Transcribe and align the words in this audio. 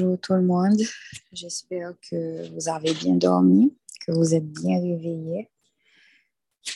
Bonjour 0.00 0.18
tout 0.20 0.32
le 0.32 0.42
monde, 0.42 0.80
j'espère 1.32 1.92
que 2.10 2.52
vous 2.52 2.68
avez 2.68 2.92
bien 2.94 3.14
dormi, 3.14 3.72
que 4.04 4.10
vous 4.10 4.34
êtes 4.34 4.50
bien 4.50 4.80
réveillés. 4.80 5.48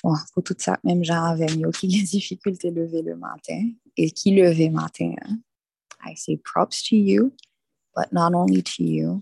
Bon, 0.04 0.14
pour 0.32 0.44
tout 0.44 0.54
ça, 0.56 0.78
même 0.84 1.02
j'avais 1.02 1.52
mieux 1.56 1.72
qui 1.72 1.86
a 1.86 2.04
difficulté 2.04 2.70
de 2.70 2.80
lever 2.80 3.02
le 3.02 3.16
matin 3.16 3.70
et 3.96 4.12
qui 4.12 4.36
levait 4.36 4.70
matin. 4.70 5.14
Hein. 5.22 5.40
I 6.06 6.14
say 6.14 6.36
props 6.36 6.80
to 6.90 6.94
you, 6.94 7.32
but 7.96 8.12
not 8.12 8.34
only 8.34 8.62
to 8.62 8.84
you, 8.84 9.20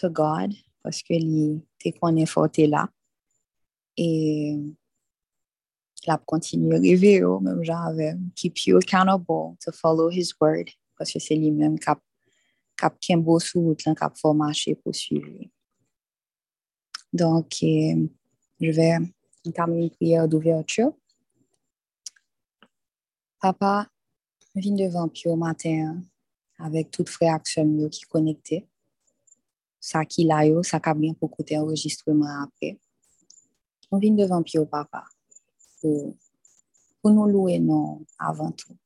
to 0.00 0.10
God, 0.10 0.52
parce 0.82 1.00
que 1.00 1.14
lui, 1.14 1.62
t'es 1.78 1.92
qu'on 1.92 2.16
est 2.16 2.26
fort 2.26 2.48
là. 2.58 2.88
Et 3.96 4.58
la 6.04 6.16
continuer 6.16 6.74
à 6.74 6.80
rêver, 6.80 7.22
oh, 7.22 7.38
même 7.38 7.62
j'avais 7.62 8.16
keep 8.34 8.58
you 8.66 8.78
accountable 8.78 9.56
to 9.64 9.70
follow 9.70 10.10
his 10.10 10.32
word, 10.40 10.64
parce 10.98 11.12
que 11.12 11.20
c'est 11.20 11.36
lui-même 11.36 11.78
qui 11.78 11.88
a 11.88 11.96
kap 12.80 12.96
kenbo 13.04 13.36
sou 13.44 13.68
route 13.68 13.84
lan, 13.86 13.96
kap 13.98 14.16
fò 14.16 14.32
marcher 14.32 14.74
pour 14.74 14.94
suivre. 14.94 15.44
Donc, 17.12 17.56
euh, 17.62 18.06
je 18.60 18.70
vais 18.70 18.96
entamer 19.46 19.82
une 19.82 19.90
prière 19.90 20.28
d'ouverture. 20.28 20.92
Papa, 23.40 23.88
vin 24.54 24.76
devant 24.76 25.08
pio 25.08 25.36
matin 25.36 26.02
avec 26.58 26.90
tout 26.90 27.06
frère 27.06 27.34
action 27.34 27.88
qui 27.88 28.02
connecté. 28.02 28.68
Ça 29.80 30.04
qui 30.04 30.24
là 30.24 30.44
yo, 30.44 30.62
ça 30.62 30.78
ka 30.78 30.94
bien 30.94 31.14
pour 31.14 31.30
côté 31.30 31.56
enregistrement 31.56 32.42
après. 32.44 32.78
On 33.90 33.98
vient 33.98 34.12
devant 34.14 34.42
pio 34.42 34.66
papa 34.66 35.04
pour, 35.80 36.14
pour 37.00 37.10
nous 37.10 37.26
louer 37.26 37.58
non 37.58 38.04
avant 38.18 38.52
tout. 38.52 38.76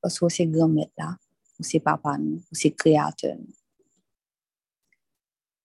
Parce 0.00 0.18
que 0.18 0.28
c'est 0.28 0.46
grand 0.46 0.68
maître 0.68 0.92
là 0.98 1.16
ou 1.58 1.62
c'est 1.62 1.80
papa 1.80 2.18
nous, 2.18 2.36
ou 2.36 2.54
c'est 2.54 2.72
créateur 2.72 3.36
nous. 3.36 3.54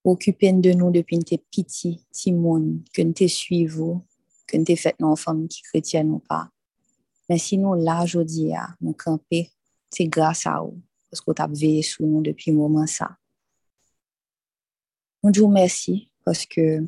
Occupez 0.03 0.53
de 0.53 0.71
nous 0.73 0.91
depuis 0.91 1.19
que 1.19 1.35
nous 1.35 1.43
petit, 1.51 2.05
petit 2.11 2.31
que 2.93 3.01
nous 3.01 3.27
suivons, 3.27 4.05
que 4.47 4.57
nous 4.57 4.75
fait 4.75 4.95
nos 4.99 5.15
femmes 5.15 5.47
qui 5.47 5.61
chrétiennes 5.61 6.11
ou 6.11 6.19
pas. 6.19 6.49
Mais 7.27 7.37
sinon, 7.37 7.73
là, 7.73 8.03
aujourd'hui, 8.03 8.51
nous 8.81 8.93
camper, 8.93 9.51
c'est 9.91 10.07
grâce 10.07 10.47
à 10.47 10.59
vous, 10.61 10.81
parce 11.09 11.21
que 11.21 11.31
vous 11.31 11.43
avez 11.43 11.53
veillé 11.53 11.81
sur 11.81 12.05
nous 12.05 12.21
depuis 12.21 12.51
un 12.51 12.55
moment 12.55 12.87
ça. 12.87 13.17
Nous 15.21 15.31
vous 15.35 15.47
merci 15.49 16.11
parce 16.23 16.45
que 16.45 16.79
le 16.79 16.87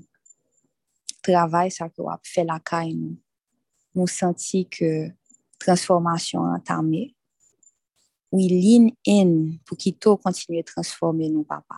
travail 1.22 1.70
ça 1.70 1.90
que 1.90 2.02
vous 2.02 2.10
avez 2.10 2.20
fait 2.24 2.46
la 2.46 2.60
caille 2.60 2.96
nous, 2.96 3.18
nous 3.94 4.08
senti 4.08 4.68
que 4.70 5.10
transformation 5.60 6.40
entamée, 6.40 7.16
we 8.32 8.48
lean 8.50 8.92
in 9.06 9.58
pour 9.66 9.78
qu'il 9.78 9.98
continue 9.98 10.60
à 10.60 10.64
transformer 10.64 11.30
nos 11.30 11.44
papa. 11.44 11.76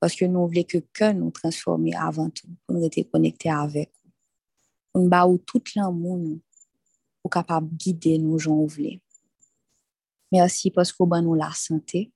Parce 0.00 0.14
que 0.14 0.24
nous 0.24 0.46
voulons 0.46 0.64
que 0.64 0.78
que 0.92 1.12
nous 1.12 1.30
transformer 1.30 1.94
avant 1.94 2.30
tout, 2.30 2.48
pour 2.66 2.76
nous 2.76 2.84
être 2.84 3.10
connectés 3.10 3.50
avec 3.50 3.92
vous. 4.02 4.10
Pour 4.92 5.02
nous 5.02 5.14
avoir 5.14 5.38
tout 5.46 5.62
l'amour 5.76 6.38
pour 7.22 7.30
capable 7.30 7.68
guider 7.76 8.18
nos 8.18 8.38
gens. 8.38 8.66
Merci 10.32 10.70
parce 10.70 10.90
que 10.90 10.98
vous 11.00 11.20
nous 11.20 11.34
la 11.34 11.52
santé. 11.52 12.10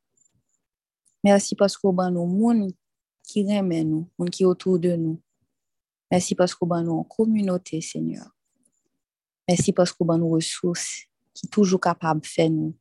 Merci 1.22 1.54
parce 1.54 1.76
que 1.76 1.86
vous 1.86 2.10
nous 2.10 2.26
monde 2.26 2.72
qui 3.22 3.40
aime 3.50 3.82
nous, 3.82 4.08
monde 4.18 4.30
qui 4.30 4.42
est 4.42 4.46
autour 4.46 4.78
de 4.78 4.96
nous. 4.96 5.20
Merci 6.10 6.34
parce 6.34 6.54
que 6.54 6.64
vous 6.64 6.80
nous 6.80 6.92
en 6.92 7.04
communauté, 7.04 7.80
Seigneur. 7.80 8.26
Merci 9.46 9.72
parce 9.72 9.92
que 9.92 9.98
vous 10.00 10.16
nous 10.16 10.30
ressources 10.30 11.04
qui 11.34 11.48
toujours 11.48 11.80
capables 11.80 12.20
de 12.22 12.26
faire 12.26 12.50
nous 12.50 12.74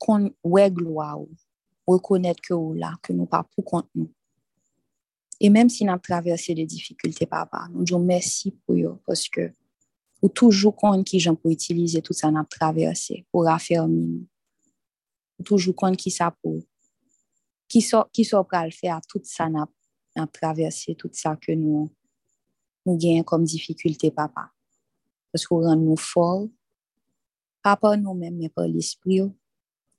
qu'on 0.00 0.32
ouais 0.42 0.70
gloire 0.70 1.20
reconnaître 1.86 2.40
que 2.40 2.54
ou 2.54 2.72
là 2.72 2.96
que 3.02 3.12
nous 3.12 3.26
pas 3.26 3.46
pour 3.54 3.64
compte 3.64 3.88
nous. 3.94 4.10
Et 5.40 5.50
même 5.50 5.68
si 5.68 5.84
nous 5.84 5.90
avons 5.90 6.00
traversé 6.00 6.54
des 6.54 6.66
difficultés 6.66 7.26
papa 7.26 7.68
nous 7.72 7.84
disons 7.84 8.00
merci 8.00 8.50
pour 8.66 8.76
eux 8.76 8.98
parce 9.06 9.28
que 9.28 9.52
ou 10.22 10.28
toujours 10.28 10.74
compte 10.74 11.06
qui 11.06 11.20
j'en 11.20 11.34
pour 11.34 11.50
utiliser 11.50 12.02
tout 12.02 12.12
ça 12.12 12.30
n'a 12.30 12.44
traversé 12.44 13.26
pour 13.30 13.44
raffermir 13.44 13.88
nous. 13.88 14.26
Ou 15.38 15.72
compte 15.72 15.96
qui 15.96 16.10
ça 16.10 16.34
pour 16.42 16.62
qui 17.68 17.82
sort 17.82 18.10
qui 18.10 18.24
sort 18.24 18.46
pour 18.46 18.58
le 18.62 18.70
faire 18.70 19.00
tout 19.08 19.20
ça 19.24 19.48
n'a 19.48 19.66
traversé 20.32 20.94
tout 20.94 21.10
nous 21.48 21.90
nous 22.86 22.96
gagnons 22.96 23.22
comme 23.22 23.44
difficulté 23.44 24.10
papa. 24.10 24.50
Parce 25.30 25.46
qu'on 25.46 25.60
rend 25.60 25.76
nous 25.76 25.96
forts. 25.96 26.48
Pas 27.62 27.76
par 27.76 27.96
nous-mêmes 27.96 28.38
mais 28.38 28.48
par 28.48 28.66
l'esprit 28.66 29.20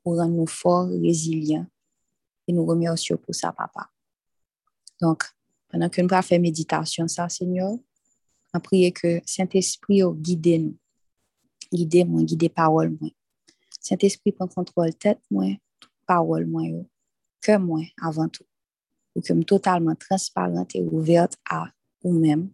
pour 0.04 0.18
rendre 0.18 0.36
nous 0.36 0.48
forts, 0.48 0.88
résilients. 0.90 1.68
Et 2.48 2.54
nous 2.54 2.66
remercions 2.66 3.18
pour 3.18 3.36
ça, 3.36 3.52
papa. 3.52 3.90
Donc, 5.00 5.24
pendant 5.70 5.90
que 5.90 6.02
nous 6.02 6.08
allons 6.12 6.22
faire 6.22 6.40
méditation, 6.40 7.08
ça, 7.08 7.30
Seigneur, 7.30 7.72
on 8.54 8.60
prie 8.60 8.92
que 8.92 9.22
Saint-Esprit 9.26 10.02
guide 10.16 10.62
nous. 10.62 10.78
Guide 11.72 12.08
moi, 12.08 12.24
guide 12.24 12.50
parole 12.54 12.98
moi. 13.00 13.10
Saint-Esprit 13.80 14.32
prend 14.32 14.48
contrôle 14.48 14.94
tête 14.94 15.22
moi, 15.32 15.48
parole 16.06 16.46
moi, 16.46 16.64
que 17.42 17.58
moi 17.58 17.82
avant 18.02 18.28
tout. 18.28 18.44
Pour 19.14 19.24
que 19.24 19.34
je 19.34 19.42
totalement 19.42 19.96
transparente 19.96 20.76
et 20.76 20.84
ouverte 20.84 21.38
à 21.50 21.66
vous-même, 22.04 22.52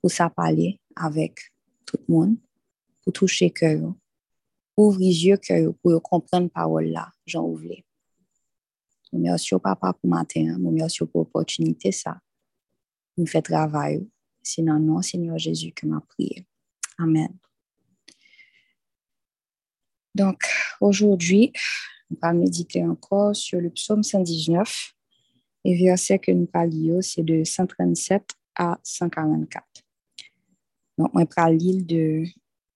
pour 0.00 0.10
ça 0.10 0.30
parler 0.30 0.80
avec 0.94 1.52
tout 1.84 1.98
le 2.08 2.14
monde, 2.14 2.36
pour 3.02 3.12
toucher 3.12 3.50
cœur, 3.50 3.92
ouvre 4.76 4.98
les 4.98 5.26
yeux 5.26 5.36
que 5.36 5.70
pour 5.70 6.02
comprendre 6.02 6.50
parole 6.50 6.86
là, 6.86 7.10
j'en 7.26 7.44
ouvre. 7.44 7.74
Merci 9.12 9.54
au 9.54 9.58
papa 9.58 9.92
pour 9.92 10.10
matin, 10.10 10.56
merci 10.58 11.04
pour 11.06 11.22
l'opportunité 11.22 11.92
ça. 11.92 12.20
Nous 13.16 13.26
fait 13.26 13.42
travail. 13.42 14.06
C'est 14.42 14.62
dans 14.62 14.78
nom 14.78 15.02
Seigneur 15.02 15.38
Jésus 15.38 15.72
que 15.72 15.86
m'a 15.86 16.00
prié. 16.00 16.46
Amen. 16.98 17.36
Donc, 20.14 20.38
aujourd'hui, 20.80 21.52
on 22.10 22.16
va 22.22 22.32
méditer 22.32 22.84
encore 22.84 23.34
sur 23.34 23.60
le 23.60 23.70
psaume 23.70 24.02
119. 24.02 24.92
Et 25.64 25.76
verset 25.84 26.18
que 26.18 26.30
nous 26.30 26.46
parlions, 26.46 27.02
c'est 27.02 27.24
de 27.24 27.42
137 27.42 28.22
à 28.54 28.78
144. 28.82 29.64
Donc, 30.96 31.10
on 31.12 31.24
va 31.24 31.50
lire 31.50 31.84
de 31.84 32.24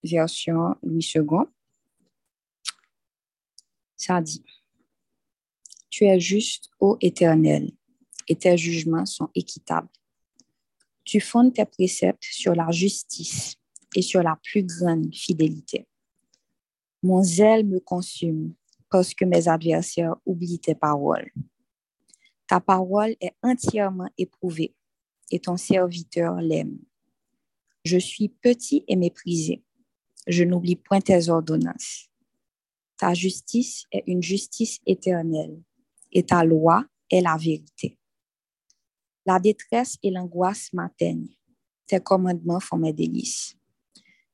version 0.03 0.75
Louis 0.83 1.09
II. 1.15 1.23
Dit, 4.23 4.43
Tu 5.89 6.05
es 6.05 6.19
juste, 6.19 6.69
ô 6.79 6.97
Éternel, 7.01 7.71
et 8.27 8.35
tes 8.35 8.57
jugements 8.57 9.05
sont 9.05 9.29
équitables. 9.35 9.89
Tu 11.03 11.19
fondes 11.19 11.53
tes 11.53 11.65
préceptes 11.65 12.23
sur 12.23 12.55
la 12.55 12.71
justice 12.71 13.55
et 13.95 14.01
sur 14.01 14.23
la 14.23 14.39
plus 14.43 14.63
grande 14.63 15.13
fidélité. 15.13 15.87
Mon 17.03 17.23
zèle 17.23 17.65
me 17.65 17.79
consume 17.79 18.53
parce 18.89 19.13
que 19.13 19.25
mes 19.25 19.47
adversaires 19.47 20.15
oublient 20.25 20.59
tes 20.59 20.75
paroles. 20.75 21.31
Ta 22.47 22.59
parole 22.59 23.15
est 23.21 23.33
entièrement 23.41 24.09
éprouvée 24.17 24.75
et 25.31 25.39
ton 25.39 25.57
serviteur 25.57 26.35
l'aime. 26.41 26.79
Je 27.83 27.97
suis 27.97 28.29
petit 28.29 28.83
et 28.87 28.95
méprisé. 28.95 29.63
Je 30.27 30.43
n'oublie 30.43 30.75
point 30.75 31.01
tes 31.01 31.29
ordonnances. 31.29 32.10
Ta 33.01 33.15
justice 33.15 33.87
est 33.91 34.03
une 34.05 34.21
justice 34.21 34.79
éternelle 34.85 35.59
et 36.11 36.23
ta 36.23 36.43
loi 36.43 36.85
est 37.09 37.21
la 37.21 37.35
vérité. 37.35 37.97
La 39.25 39.39
détresse 39.39 39.97
et 40.03 40.11
l'angoisse 40.11 40.71
m'atteignent. 40.71 41.35
Tes 41.87 41.99
commandements 41.99 42.59
font 42.59 42.77
mes 42.77 42.93
délices. 42.93 43.57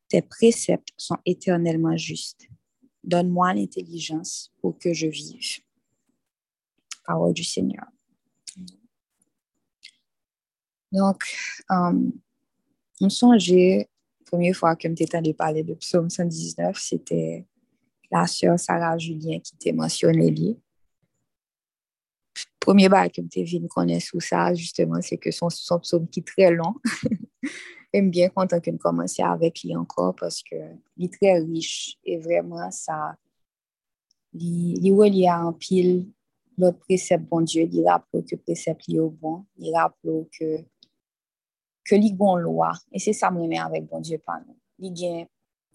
Tes 0.09 0.21
préceptes 0.21 0.89
sont 0.97 1.15
éternellement 1.25 1.95
justes. 1.95 2.49
Donne-moi 3.05 3.53
l'intelligence 3.53 4.51
pour 4.59 4.77
que 4.77 4.91
je 4.91 5.07
vive. 5.07 5.61
Parole 7.05 7.33
du 7.33 7.45
Seigneur. 7.45 7.85
Donc, 10.91 11.23
um, 11.69 12.11
on 12.99 13.07
songeait, 13.07 13.87
première 14.25 14.57
fois 14.57 14.75
que 14.75 14.89
je 14.89 15.15
allé 15.15 15.33
parler 15.33 15.63
de 15.63 15.73
Psaume 15.75 16.09
119, 16.09 16.77
c'était 16.77 17.47
la 18.11 18.27
sœur 18.27 18.59
Sarah 18.59 18.97
Julien 18.97 19.39
qui 19.39 19.57
t'a 19.57 19.73
mentionné 19.73 20.29
lui. 20.29 20.57
Premier 22.59 22.89
bail 22.89 23.11
que 23.11 23.21
tu 23.21 23.43
vu 23.43 23.65
connaître 23.67 24.05
sous 24.05 24.19
ça, 24.19 24.53
justement, 24.53 25.01
c'est 25.01 25.17
que 25.17 25.31
son, 25.31 25.49
son 25.49 25.79
psaume 25.79 26.07
qui 26.07 26.19
est 26.19 26.27
très 26.27 26.51
long. 26.51 26.75
J'aime 27.93 28.11
bien 28.11 28.29
content 28.29 28.59
qu'on 28.59 28.77
commence 28.77 29.19
avec 29.19 29.63
lui 29.63 29.75
encore 29.75 30.13
parce 30.15 30.43
que 30.43 30.55
il 30.97 31.05
est 31.05 31.13
très 31.13 31.39
riche 31.39 31.97
et 32.03 32.17
vraiment 32.17 32.69
ça, 32.69 33.15
il, 34.33 35.27
a 35.27 35.45
en 35.45 35.53
pile 35.53 36.07
notre 36.57 36.79
précepte 36.79 37.23
bon 37.29 37.41
Dieu, 37.41 37.67
il 37.71 37.87
rappelle 37.87 38.25
que 38.25 38.35
le 38.35 38.41
précepte 38.41 38.89
est 38.89 38.99
bon, 38.99 39.45
il 39.57 39.73
rappelle 39.73 40.25
que 40.37 40.57
que 41.85 41.95
li 41.95 42.11
bon 42.11 42.35
loi 42.35 42.73
et 42.91 42.99
c'est 42.99 43.13
ça 43.13 43.31
met 43.31 43.57
avec 43.57 43.85
bon 43.87 44.01
Dieu 44.01 44.17
pas 44.17 44.41
nous. 44.45 44.57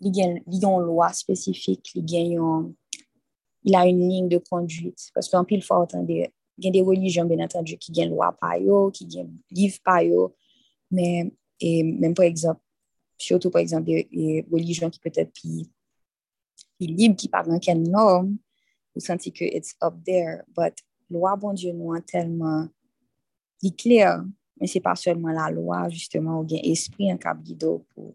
Li 0.03 0.11
gen, 0.15 0.39
li 0.47 0.61
gen 0.61 0.83
loi 0.83 1.11
li 1.29 2.05
gen 2.07 2.33
yon, 2.37 2.75
il 3.65 3.75
a 3.77 3.87
une 3.87 4.09
ligne 4.09 4.29
de 4.29 4.39
conduite. 4.39 5.11
Parce 5.15 5.29
qu'en 5.29 5.45
pile 5.45 5.63
fois, 5.63 5.87
il 5.95 6.29
y 6.59 6.69
a 6.69 6.71
des 6.71 6.81
religions, 6.81 7.25
bien 7.25 7.45
entendu, 7.45 7.79
qui 7.79 7.93
ont 8.01 8.09
loi 8.09 8.37
par 8.41 8.59
eux, 8.59 8.91
qui 8.91 9.07
ont 9.19 9.31
livre 9.51 9.79
par 9.85 10.03
eux, 10.03 10.35
mais 10.91 11.33
et 11.61 11.85
même 11.85 12.15
par 12.15 12.27
exemple, 12.27 12.61
surtout 13.17 13.51
par 13.51 13.61
exemple, 13.61 13.87
des 13.87 14.45
religions 14.51 14.91
qui 14.91 14.99
peut-être 14.99 15.33
plus, 15.33 15.67
libres, 16.81 17.17
qui 17.17 17.29
parlent 17.29 17.61
quelle 17.61 17.83
norme, 17.83 18.37
vous 18.95 19.01
sentez 19.01 19.31
que 19.31 19.45
it's 19.45 19.77
up 19.83 19.95
there, 20.05 20.43
but 20.57 20.75
loi, 21.09 21.37
bon 21.37 21.53
Dieu, 21.53 21.73
nous, 21.73 21.99
tellement 22.01 22.67
clair, 23.79 24.25
mais 24.61 24.67
c'est 24.67 24.81
pas 24.81 24.97
seulement 24.97 25.29
la 25.29 25.51
loi, 25.51 25.89
justement, 25.89 26.41
ou 26.41 26.45
bien 26.45 26.59
esprit 26.65 27.13
en 27.13 27.17
cap 27.17 27.39
pour, 27.95 28.15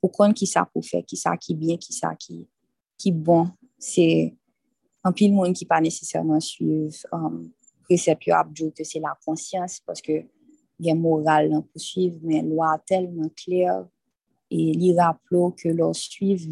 pour 0.00 0.12
connaître 0.12 0.38
qui 0.38 0.46
ça 0.46 0.68
pour 0.72 0.84
faire, 0.84 1.04
qui 1.04 1.16
ça 1.16 1.36
qui 1.36 1.54
bien, 1.54 1.76
qui 1.76 1.92
ça 1.92 2.14
qui, 2.14 2.46
qui 2.96 3.12
bon. 3.12 3.48
C'est 3.78 4.34
un 5.04 5.12
pile 5.12 5.34
monde 5.34 5.54
qui 5.54 5.64
pas 5.64 5.80
nécessairement 5.80 6.40
suivre 6.40 6.94
um, 7.12 7.50
précepte 7.82 8.28
abdou 8.28 8.70
que 8.70 8.84
c'est 8.84 9.00
la 9.00 9.16
conscience 9.24 9.80
parce 9.86 10.00
que 10.00 10.24
il 10.78 10.86
y 10.86 10.90
a 10.90 10.94
moral 10.94 11.50
pour 11.50 11.80
suivre, 11.80 12.16
mais 12.22 12.40
loi 12.42 12.82
tellement 12.86 13.28
claire 13.36 13.86
et 14.50 14.72
li 14.72 14.96
rappelons 14.96 15.50
que 15.50 15.68
l'on 15.68 15.92
suive 15.92 16.48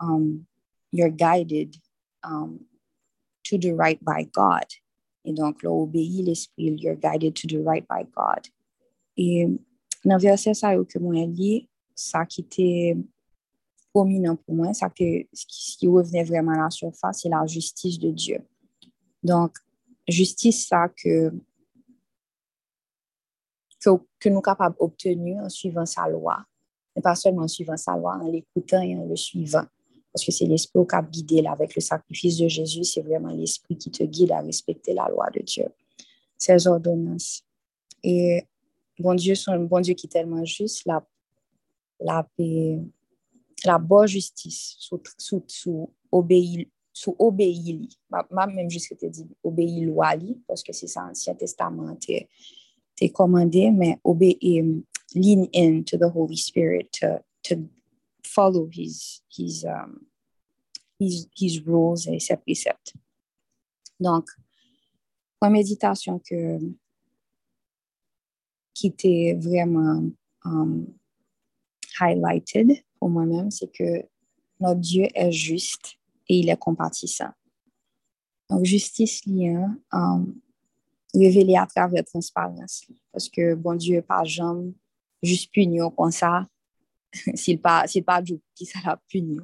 um, 0.00 0.44
you're 0.92 1.10
guided 1.10 1.76
um, 2.22 2.60
to 3.44 3.58
the 3.58 3.72
right 3.72 3.98
by 4.04 4.24
God. 4.32 4.66
Et 5.24 5.32
donc, 5.32 5.62
là, 5.62 5.70
obéit 5.70 6.22
l'esprit, 6.22 6.76
you're 6.78 6.96
guided 6.96 7.34
to 7.34 7.46
the 7.48 7.58
right 7.64 7.86
by 7.88 8.04
God. 8.04 8.46
Et 9.16 9.46
dans 10.04 10.16
le 10.16 10.20
verset 10.20 10.54
ça 10.54 10.76
que 10.76 10.98
moi 10.98 11.14
lis, 11.26 11.68
ça 11.94 12.26
qui 12.26 12.42
était 12.42 12.96
prominent 13.94 14.36
pour 14.36 14.54
moi, 14.54 14.74
ça 14.74 14.90
que, 14.90 15.26
ce 15.32 15.76
qui 15.78 15.86
revenait 15.86 16.24
vraiment 16.24 16.52
à 16.52 16.64
la 16.64 16.70
surface, 16.70 17.20
c'est 17.22 17.28
la 17.28 17.46
justice 17.46 17.98
de 17.98 18.10
Dieu. 18.10 18.38
Donc, 19.22 19.56
justice, 20.08 20.66
ça 20.66 20.88
que, 20.88 21.30
que, 23.80 23.90
nous 23.90 24.34
sommes 24.34 24.42
capables 24.42 24.76
d'obtenir 24.78 25.38
en 25.38 25.48
suivant 25.48 25.86
sa 25.86 26.08
loi, 26.08 26.44
mais 26.94 27.02
pas 27.02 27.14
seulement 27.14 27.42
en 27.42 27.48
suivant 27.48 27.76
sa 27.76 27.96
loi, 27.96 28.18
en 28.20 28.26
l'écoutant 28.26 28.82
et 28.82 28.96
en 28.96 29.06
le 29.06 29.16
suivant. 29.16 29.64
Parce 30.12 30.24
que 30.24 30.32
c'est 30.32 30.46
l'esprit 30.46 30.86
qui 30.86 30.94
a 30.94 31.02
guidé 31.02 31.44
avec 31.46 31.74
le 31.74 31.80
sacrifice 31.80 32.38
de 32.38 32.48
Jésus, 32.48 32.84
c'est 32.84 33.02
vraiment 33.02 33.30
l'esprit 33.30 33.76
qui 33.76 33.90
te 33.90 34.02
guide 34.04 34.32
à 34.32 34.40
respecter 34.40 34.94
la 34.94 35.08
loi 35.08 35.28
de 35.30 35.40
Dieu, 35.40 35.66
ses 36.36 36.66
ordonnances. 36.66 37.42
Et 38.02 38.44
bon 38.98 39.14
Dieu, 39.14 39.34
un 39.46 39.60
bon 39.60 39.80
Dieu 39.80 39.94
qui 39.94 40.06
est 40.06 40.10
tellement 40.10 40.44
juste, 40.44 40.84
la, 40.86 41.04
la, 42.04 42.28
la 43.64 43.78
bonne 43.78 44.06
justice 44.06 44.76
sous, 44.78 45.02
sous, 45.18 45.44
sous 45.48 45.90
obéir 46.12 46.66
sous 46.96 47.16
obéir 47.18 47.88
même 48.54 48.70
jusqu'à 48.70 48.94
te 48.94 49.06
dit 49.06 49.26
obéir 49.42 49.88
loi 49.88 50.12
parce 50.46 50.62
que 50.62 50.72
c'est 50.72 50.86
ça 50.86 51.08
ancien 51.10 51.34
testament 51.34 51.96
t'es 52.94 53.08
commandé 53.10 53.72
mais 53.72 53.98
obéir 54.04 54.64
lean 55.14 55.48
into 55.54 55.96
the 55.96 56.08
Holy 56.08 56.36
Spirit 56.36 56.92
to, 56.92 57.22
to 57.44 57.68
follow 58.24 58.68
his, 58.70 59.22
his, 59.28 59.64
um, 59.64 60.06
his, 60.98 61.28
his 61.36 61.60
rules 61.60 62.08
et 62.08 62.20
ses 62.20 62.36
préceptes. 62.36 62.94
Donc, 64.00 64.28
la 65.40 65.50
méditation 65.50 66.18
que, 66.18 66.58
qui 68.74 68.88
était 68.88 69.38
vraiment 69.38 70.10
um, 70.44 70.86
highlighted 72.00 72.72
pour 72.98 73.10
moi-même, 73.10 73.50
c'est 73.50 73.70
que 73.70 74.06
notre 74.60 74.80
Dieu 74.80 75.06
est 75.14 75.32
juste 75.32 75.96
et 76.28 76.38
il 76.38 76.48
est 76.48 76.56
compatissant. 76.56 77.30
Donc, 78.48 78.64
justice 78.64 79.24
lien 79.26 79.76
um, 79.92 80.34
révélée 81.14 81.56
à 81.56 81.66
travers 81.66 82.04
transparence. 82.04 82.86
Parce 83.12 83.28
que 83.28 83.54
bon 83.54 83.74
Dieu 83.74 84.02
pas 84.02 84.24
jamais 84.24 84.72
juste 85.22 85.52
punir 85.52 85.90
comme 85.96 86.10
ça, 86.10 86.46
s'il 87.34 87.60
pas, 87.60 87.86
s'il 87.86 88.04
pas 88.04 88.20
du 88.20 88.40
qui 88.54 88.66
ça 88.66 88.78
la 88.84 89.00
punir. 89.08 89.42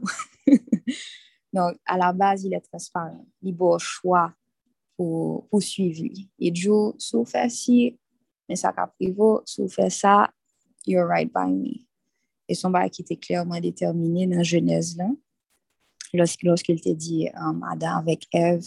Donc, 1.52 1.76
à 1.85 1.99
la 1.99 2.12
base, 2.12 2.44
il 2.44 2.55
est 2.55 2.61
transparent. 2.61 3.26
Il 3.43 3.56
a 3.61 3.79
choix 3.79 4.32
pour, 4.97 5.49
pour 5.49 5.62
suivre. 5.62 6.05
Et 6.38 6.50
Dieu, 6.50 6.93
si 6.99 7.17
vous 7.17 7.25
faites 7.25 7.52
mais 8.49 8.56
ça 8.56 8.73
qu'a 8.73 8.87
privé, 8.87 9.38
si 9.47 9.62
vous 9.62 9.69
faites 9.69 9.93
ça, 9.93 10.31
you're 10.87 11.06
right 11.06 11.32
by 11.32 11.52
me. 11.52 11.90
Et 12.50 12.55
son 12.55 12.69
bail 12.69 12.91
qui 12.91 13.02
était 13.02 13.17
clairement 13.17 13.61
déterminé 13.61 14.26
dans 14.26 14.43
Genèse 14.43 14.97
là, 14.97 15.08
lorsqu'il 16.12 16.81
te 16.81 16.93
dit 16.93 17.29
um, 17.37 17.62
Adam 17.62 17.99
avec 17.99 18.26
Ève, 18.32 18.64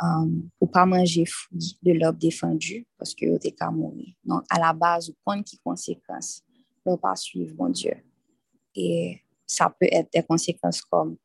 um, 0.00 0.48
pour 0.60 0.70
pas 0.70 0.86
manger 0.86 1.26
fruit 1.26 1.76
de 1.82 1.92
l'arbre 1.92 2.20
défendu 2.20 2.86
parce 2.96 3.12
que 3.12 3.26
vous 3.26 3.38
qu'à 3.38 3.70
mourir. 3.72 4.14
Donc, 4.22 4.44
à 4.48 4.60
la 4.60 4.72
base, 4.72 5.08
vous 5.08 5.16
prenez 5.24 5.42
qui 5.42 5.58
conséquences 5.58 6.42
ne 6.86 6.94
pas 6.94 7.16
suivre 7.16 7.56
mon 7.58 7.68
Dieu. 7.68 7.96
Et 8.76 9.20
ça 9.44 9.68
peut 9.68 9.88
être 9.90 10.12
des 10.12 10.22
conséquences 10.22 10.82
comme 10.82 11.16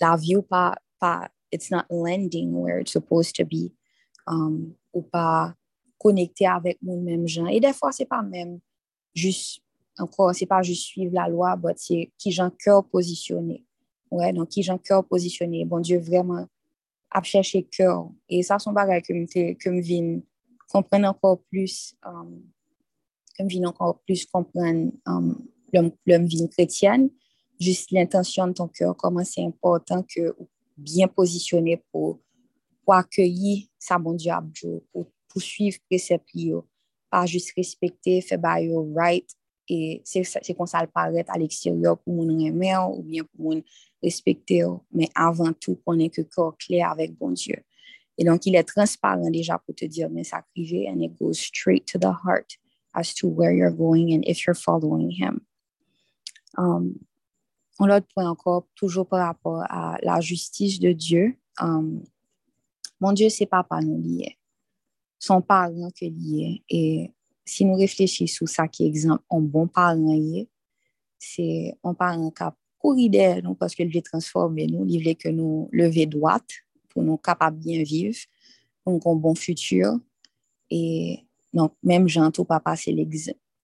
la 0.00 0.16
vie 0.16 0.36
ou 0.36 0.42
pas, 0.42 0.74
pas 0.98 1.28
it's 1.52 1.70
not 1.70 1.84
landing 1.90 2.54
where 2.54 2.80
it's 2.80 2.92
supposed 2.92 3.34
to 3.36 3.44
be, 3.44 3.70
um, 4.26 4.74
ou 4.94 5.02
pas 5.02 5.54
connecté 5.98 6.46
avec 6.46 6.78
mon 6.80 7.02
même 7.02 7.28
gens. 7.28 7.48
Et 7.48 7.60
des 7.60 7.74
fois, 7.74 7.92
c'est 7.92 8.06
pas 8.06 8.22
même 8.22 8.60
juste, 9.14 9.63
encore, 9.98 10.34
c'est 10.34 10.46
pas 10.46 10.62
juste 10.62 10.84
suivre 10.84 11.14
la 11.14 11.28
loi, 11.28 11.56
c'est 11.76 12.10
qui 12.18 12.30
j'ai 12.30 12.42
cœur 12.58 12.84
positionné. 12.84 13.64
Ouais, 14.10 14.32
donc 14.32 14.48
qui 14.48 14.62
j'ai 14.62 14.78
cœur 14.78 15.04
positionné. 15.04 15.64
Bon 15.64 15.80
Dieu, 15.80 15.98
vraiment, 15.98 16.46
à 17.10 17.22
chercher 17.22 17.64
cœur. 17.64 18.08
Et 18.28 18.42
ça, 18.42 18.58
c'est 18.58 18.68
un 18.68 18.72
bagage 18.72 19.02
que 19.02 19.14
je 19.14 19.70
viens 19.80 20.20
comprendre 20.68 21.08
encore 21.08 21.40
plus, 21.50 21.94
um, 22.04 22.42
que 23.38 23.48
je 23.48 23.64
encore 23.64 24.00
plus 24.00 24.26
comprendre 24.26 24.90
um, 25.06 25.46
l'homme 25.72 26.26
vie 26.26 26.48
chrétienne, 26.48 27.10
juste 27.60 27.90
l'intention 27.92 28.48
de 28.48 28.52
ton 28.52 28.68
cœur, 28.68 28.96
comment 28.96 29.24
c'est 29.24 29.44
important 29.44 30.02
que 30.02 30.34
bien 30.76 31.06
positionné 31.06 31.82
pour, 31.92 32.18
pour 32.84 32.94
accueillir 32.94 33.66
sa 33.78 33.98
bon 33.98 34.14
Dieu 34.14 34.32
pour, 34.92 35.06
pour 35.28 35.42
suivre 35.42 35.78
préceptes, 35.88 36.34
pas 37.10 37.26
juste 37.26 37.52
respecter, 37.56 38.20
faire 38.20 38.38
by 38.38 38.68
right, 38.94 39.28
et 39.68 40.02
c'est 40.04 40.54
comme 40.56 40.66
ça 40.66 40.80
le 40.82 40.88
paraît 40.88 41.24
à 41.28 41.38
l'extérieur 41.38 41.98
pour 41.98 42.14
mon 42.14 42.38
aimer 42.38 42.76
ou 42.92 43.02
bien 43.02 43.24
pour 43.24 43.52
mon 43.52 43.62
respecter, 44.02 44.64
mais 44.92 45.08
avant 45.14 45.52
tout, 45.52 45.80
qu'on 45.84 45.98
ait 45.98 46.10
que 46.10 46.22
corps 46.22 46.56
clair 46.58 46.90
avec 46.90 47.16
bon 47.16 47.30
Dieu. 47.30 47.56
Et 48.18 48.24
donc, 48.24 48.46
il 48.46 48.54
est 48.54 48.64
transparent 48.64 49.30
déjà 49.30 49.58
pour 49.58 49.74
te 49.74 49.84
dire, 49.86 50.08
mais 50.10 50.24
ça 50.24 50.44
privé, 50.54 50.88
and 50.88 51.02
it 51.02 51.16
goes 51.18 51.38
straight 51.38 51.84
to 51.86 51.98
the 51.98 52.12
heart 52.24 52.58
as 52.94 53.14
to 53.14 53.26
where 53.26 53.52
you're 53.52 53.74
going 53.74 54.14
and 54.14 54.22
if 54.24 54.46
you're 54.46 54.54
following 54.54 55.10
him. 55.10 55.40
Um, 56.56 56.94
on 57.80 57.86
l'autre 57.86 58.06
point 58.14 58.28
encore, 58.28 58.68
toujours 58.76 59.08
par 59.08 59.26
rapport 59.26 59.64
à 59.68 59.96
la 60.02 60.20
justice 60.20 60.78
de 60.78 60.92
Dieu. 60.92 61.36
Um, 61.60 62.04
mon 63.00 63.12
Dieu, 63.12 63.28
c'est 63.28 63.46
papa 63.46 63.80
nous 63.80 64.00
lié. 64.00 64.38
Son 65.18 65.42
parent 65.42 65.90
que 65.90 66.04
lié. 66.04 66.62
Et 66.68 67.12
si 67.44 67.64
nous 67.64 67.74
réfléchissons 67.74 68.46
sur 68.46 68.48
ça 68.48 68.68
qui 68.68 68.84
est 68.84 68.88
exemple, 68.88 69.22
un 69.30 69.40
bon 69.40 69.66
parent 69.66 69.96
c'est 71.18 71.76
un 71.82 71.94
parent 71.94 72.30
qui 72.30 72.42
a 72.42 72.54
couru 72.78 73.08
nous 73.42 73.54
parce 73.54 73.74
qu'il 73.74 73.92
veut 73.92 74.02
transformer 74.02 74.66
nous, 74.66 74.84
il 74.86 75.04
veut 75.04 75.14
que 75.14 75.28
nous 75.28 75.68
lever 75.72 76.06
droite 76.06 76.48
pour 76.90 77.02
nous 77.02 77.16
capables 77.16 77.58
bien 77.58 77.82
vivre, 77.82 78.16
pour 78.84 79.00
un 79.06 79.16
bon 79.16 79.34
futur. 79.34 79.98
Et 80.70 81.20
donc, 81.52 81.74
même 81.82 82.08
Jean, 82.08 82.30
tout 82.30 82.44
papa. 82.44 82.74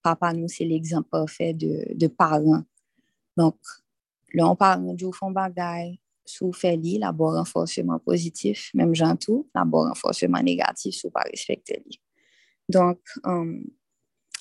Papa, 0.02 0.32
nous, 0.32 0.48
c'est 0.48 0.64
l'exemple 0.64 1.08
parfait 1.10 1.52
de, 1.52 1.84
de 1.94 2.06
parents. 2.06 2.62
Donc, 3.36 3.56
là, 4.32 4.48
on 4.48 4.56
parle 4.56 4.96
du 4.96 5.06
fond 5.12 5.30
bagaille, 5.30 6.00
sous 6.24 6.52
fait 6.52 6.76
li, 6.76 6.98
la 6.98 7.12
bon 7.12 7.32
renforcement 7.32 7.98
positif, 7.98 8.70
même 8.72 8.94
Jean 8.94 9.16
tout, 9.16 9.48
la 9.54 9.64
bon 9.64 9.88
renforcement 9.88 10.42
négatif, 10.42 10.94
sous 10.94 11.10
pas 11.10 11.22
respecter 11.22 11.82
li. 11.86 12.00
Donc, 12.70 13.00
um, 13.24 13.64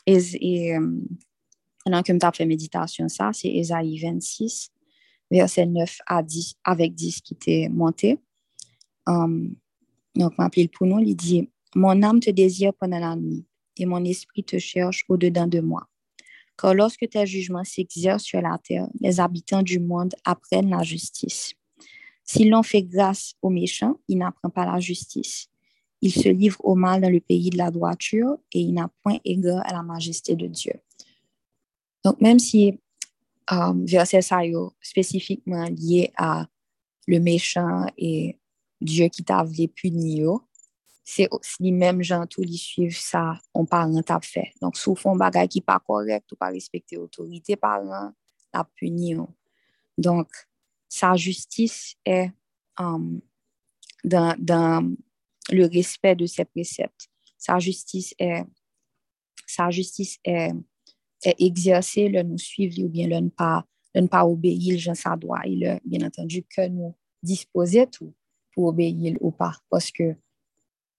et, 0.05 0.75
um, 0.75 1.07
pendant 1.83 2.03
que 2.03 2.13
je 2.13 2.37
fait 2.37 2.45
méditation, 2.45 3.09
ça, 3.09 3.31
c'est 3.33 3.49
Esaïe 3.49 3.99
26, 3.99 4.69
verset 5.31 5.65
9 5.65 5.97
à 6.05 6.21
10, 6.21 6.55
avec 6.63 6.93
10 6.93 7.21
qui 7.21 7.33
était 7.33 7.67
monté. 7.69 8.19
Um, 9.07 9.55
donc, 10.15 10.37
m'appelle 10.37 10.69
pour 10.69 10.85
nous, 10.85 10.99
il 10.99 11.15
dit, 11.15 11.49
mon 11.75 12.03
âme 12.03 12.19
te 12.19 12.29
désire 12.29 12.73
pendant 12.73 12.99
la 12.99 13.15
nuit 13.15 13.45
et 13.77 13.85
mon 13.85 14.03
esprit 14.03 14.43
te 14.43 14.59
cherche 14.59 15.05
au-dedans 15.09 15.47
de 15.47 15.59
moi. 15.59 15.87
Car 16.57 16.73
lorsque 16.73 17.07
tes 17.09 17.25
jugements 17.25 17.63
s'exercent 17.63 18.25
sur 18.25 18.41
la 18.41 18.57
terre, 18.57 18.87
les 18.99 19.19
habitants 19.19 19.63
du 19.63 19.79
monde 19.79 20.13
apprennent 20.25 20.69
la 20.69 20.83
justice. 20.83 21.53
Si 22.23 22.45
l'on 22.49 22.63
fait 22.63 22.83
grâce 22.83 23.33
aux 23.41 23.49
méchants, 23.49 23.99
il 24.07 24.17
n'apprend 24.17 24.49
pas 24.49 24.65
la 24.65 24.79
justice. 24.79 25.49
Il 26.01 26.11
se 26.11 26.29
livre 26.29 26.59
au 26.63 26.75
mal 26.75 27.01
dans 27.01 27.09
le 27.09 27.19
pays 27.19 27.49
de 27.49 27.57
la 27.57 27.71
droiture 27.71 28.37
et 28.53 28.61
il 28.61 28.73
n'a 28.73 28.89
point 29.03 29.17
égard 29.25 29.65
à 29.65 29.73
la 29.73 29.83
majesté 29.83 30.35
de 30.35 30.47
Dieu. 30.47 30.73
Donc, 32.05 32.21
même 32.21 32.39
si 32.39 32.79
um, 33.51 33.85
verset 33.85 34.21
ça 34.21 34.39
spécifiquement 34.81 35.65
lié 35.65 36.11
à 36.15 36.47
le 37.07 37.19
méchant 37.19 37.85
et 37.97 38.39
Dieu 38.79 39.07
qui 39.09 39.23
t'a 39.23 39.43
voulu 39.43 39.67
punir, 39.67 40.39
c'est 41.03 41.27
les 41.59 41.71
mêmes 41.71 42.03
gens 42.03 42.25
qui 42.27 42.41
les 42.41 42.57
suivent 42.57 42.97
ça, 42.97 43.33
on 43.53 43.65
parle 43.65 44.03
t'a 44.03 44.19
fait. 44.21 44.53
Donc, 44.61 44.77
si 44.77 44.95
font 44.95 45.15
bagage 45.15 45.47
qui 45.49 45.61
pas 45.61 45.79
correct 45.79 46.31
ou 46.31 46.35
pas 46.35 46.49
respecter 46.49 46.97
l'autorité 46.97 47.55
parlant, 47.55 48.13
la 48.53 48.63
punir. 48.63 49.25
Donc, 49.97 50.29
sa 50.87 51.15
justice 51.15 51.95
est 52.05 52.31
um, 52.77 53.19
dans, 54.03 54.95
le 55.51 55.65
respect 55.65 56.15
de 56.15 56.25
ses 56.25 56.45
préceptes. 56.45 57.09
Sa 57.37 57.59
justice 57.59 58.13
est, 58.19 58.43
sa 59.47 59.69
justice 59.69 60.19
est, 60.23 60.51
exercée, 61.37 62.07
le 62.07 62.23
nous 62.23 62.37
suivre 62.37 62.81
ou 62.83 62.89
bien 62.89 63.07
le 63.07 63.19
ne 63.19 63.29
pas, 63.29 63.65
le 63.93 64.01
ne 64.01 64.07
pas 64.07 64.25
obéir, 64.25 64.79
le 64.87 64.93
ça 64.95 65.15
doit. 65.15 65.41
Il 65.45 65.65
a 65.65 65.79
bien 65.83 66.05
entendu 66.05 66.43
que 66.43 66.67
nous 66.67 66.95
disposer 67.21 67.87
tout 67.87 68.13
pour 68.53 68.65
obéir 68.67 69.15
ou 69.19 69.31
pas. 69.31 69.55
Parce 69.69 69.91
que 69.91 70.15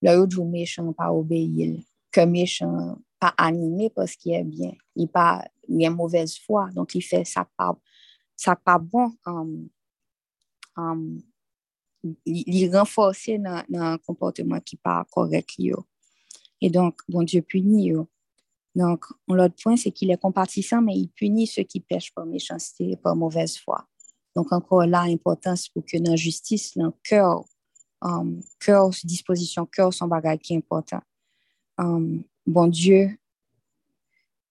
le 0.02 0.16
autre 0.16 0.44
méchant 0.44 0.92
pas 0.92 1.12
obéir, 1.12 1.80
que 2.10 2.24
méchant 2.24 2.98
pas 3.18 3.34
animé 3.36 3.90
parce 3.90 4.16
qu'il 4.16 4.32
est 4.32 4.44
bien. 4.44 4.72
Il 4.96 5.08
pas 5.08 5.44
il 5.68 5.86
a 5.86 5.90
mauvaise 5.90 6.36
foi, 6.38 6.68
donc 6.74 6.94
il 6.94 7.02
fait 7.02 7.24
ça 7.24 7.48
pas 7.56 7.78
ça 8.36 8.56
pas 8.56 8.78
bon. 8.78 9.12
Il 12.24 12.76
renforce 12.76 13.28
dans 13.38 13.62
un 13.74 13.98
comportement 13.98 14.60
qui 14.60 14.76
pas 14.76 15.04
correct 15.10 15.56
Et 16.60 16.70
donc 16.70 17.00
bon 17.08 17.22
Dieu 17.22 17.42
punit 17.42 17.92
Donc 18.74 19.04
l'autre 19.28 19.54
point 19.62 19.76
c'est 19.76 19.90
qu'il 19.90 20.10
est 20.10 20.20
compatissant 20.20 20.82
mais 20.82 20.94
il 20.94 21.08
punit 21.08 21.46
ceux 21.46 21.62
qui 21.62 21.80
pêchent 21.80 22.12
par 22.14 22.26
méchanceté 22.26 22.96
par 22.96 23.16
mauvaise 23.16 23.58
foi. 23.58 23.86
Donc 24.34 24.52
encore 24.52 24.86
là 24.86 25.06
l'importance 25.06 25.68
pour 25.68 25.84
que 25.84 25.98
dans 25.98 26.16
justice 26.16 26.76
dans 26.76 26.92
cœur 27.02 27.44
um, 28.02 28.40
cœur 28.58 28.90
disposition 29.04 29.66
cœur 29.66 29.92
son 29.92 30.08
bagage 30.08 30.38
qui 30.38 30.54
est 30.54 30.56
important. 30.56 31.00
Um, 31.78 32.22
bon 32.46 32.66
Dieu 32.66 33.16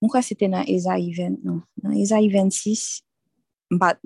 moi 0.01 0.21
c'était 0.21 0.49
dans 0.49 0.63
Esaïe 0.63 1.13
20 1.13 1.43
non 1.43 1.61
dans 1.81 1.91
Esaïe 1.91 2.29
26 2.29 3.03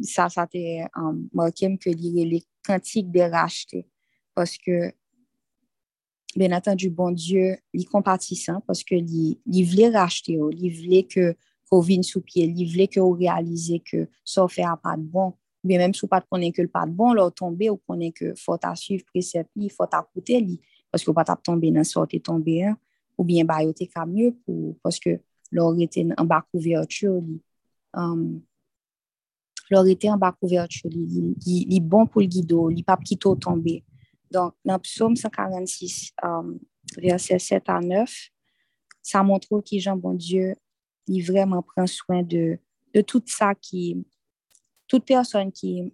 ça 0.02 0.30
ça 0.30 0.44
était 0.44 0.86
um, 0.96 1.28
marqué 1.34 1.78
que 1.78 1.90
lire 1.90 2.28
les 2.28 2.44
cantiques 2.66 3.12
des 3.12 3.26
rachetés 3.26 3.88
parce 4.36 4.58
que 4.58 4.92
bien 6.36 6.52
entendu 6.52 6.90
bon 6.90 7.12
Dieu 7.12 7.58
il 7.74 7.86
compatissant 7.86 8.62
parce 8.68 8.84
que 8.84 8.96
il, 8.96 9.40
il 9.46 9.64
voulait 9.64 9.90
racheter 9.90 10.40
il 10.52 10.76
voulait 10.76 11.04
que 11.04 11.36
qu'on 11.70 11.80
vienne 11.80 12.04
sous 12.04 12.22
pied 12.22 12.46
il 12.46 12.72
voulait 12.72 12.88
que 12.88 13.00
vous 13.00 13.12
réalisez 13.12 13.80
que 13.80 14.08
ça 14.24 14.48
fait 14.48 14.64
pas 14.82 14.98
de 14.98 15.02
bon. 15.04 15.34
Bien 15.64 15.78
même 15.78 15.94
si 15.94 16.06
pas 16.08 16.20
de 16.20 16.26
connaître 16.30 16.58
que 16.58 16.62
le 16.62 16.68
pas 16.68 16.86
de 16.86 16.92
bon 16.92 17.14
là 17.14 17.32
tomber 17.32 17.70
ou 17.70 17.78
connaît 17.78 18.12
que 18.12 18.34
faut 18.36 18.58
à 18.62 18.76
suivre 18.76 19.06
précepte 19.06 19.50
il 19.56 19.72
faut 19.72 19.84
à 19.84 20.06
écouter 20.06 20.46
parce 20.92 21.06
que 21.06 21.12
pas 21.12 21.24
tomber 21.24 21.72
dans 21.72 21.86
sorte 21.86 22.22
tomber 22.22 22.64
hein, 22.66 22.78
ou 23.18 23.24
bien 23.24 23.46
bah 23.46 23.64
yote 23.64 23.80
mieux 24.08 24.36
pour 24.46 24.76
parce 24.84 25.00
que 25.00 25.22
leur 25.52 25.80
était 25.80 26.06
en 26.18 26.26
bas 26.26 26.46
couverture 26.52 27.24
um, 27.94 28.42
leur 29.74 29.88
était 29.88 30.10
en 30.10 30.18
bas 30.18 30.32
couverture, 30.32 30.90
il 30.92 31.76
est 31.76 31.80
bon 31.80 32.06
pour 32.06 32.22
le 32.22 32.28
guido, 32.28 32.70
il 32.70 32.84
pas 32.84 32.98
quitter 32.98 33.30
tomber. 33.42 33.84
Donc, 34.30 34.54
dans 34.64 34.80
Psaume 34.80 35.16
146, 35.16 36.12
um, 36.22 36.60
versets 36.98 37.40
7 37.40 37.64
à 37.70 37.80
9, 37.80 38.30
ça 39.02 39.24
montre 39.24 39.48
que 39.50 39.80
Jean 39.80 39.98
bon 39.98 40.14
Dieu, 40.14 40.56
il 41.08 41.22
vraiment 41.22 41.64
prend 41.64 41.88
soin 41.88 42.22
de, 42.22 42.60
de 42.94 43.02
tout 43.02 43.24
ça 43.26 43.56
qui, 43.56 44.06
toute 44.88 45.06
personne 45.06 45.52
qui, 45.52 45.92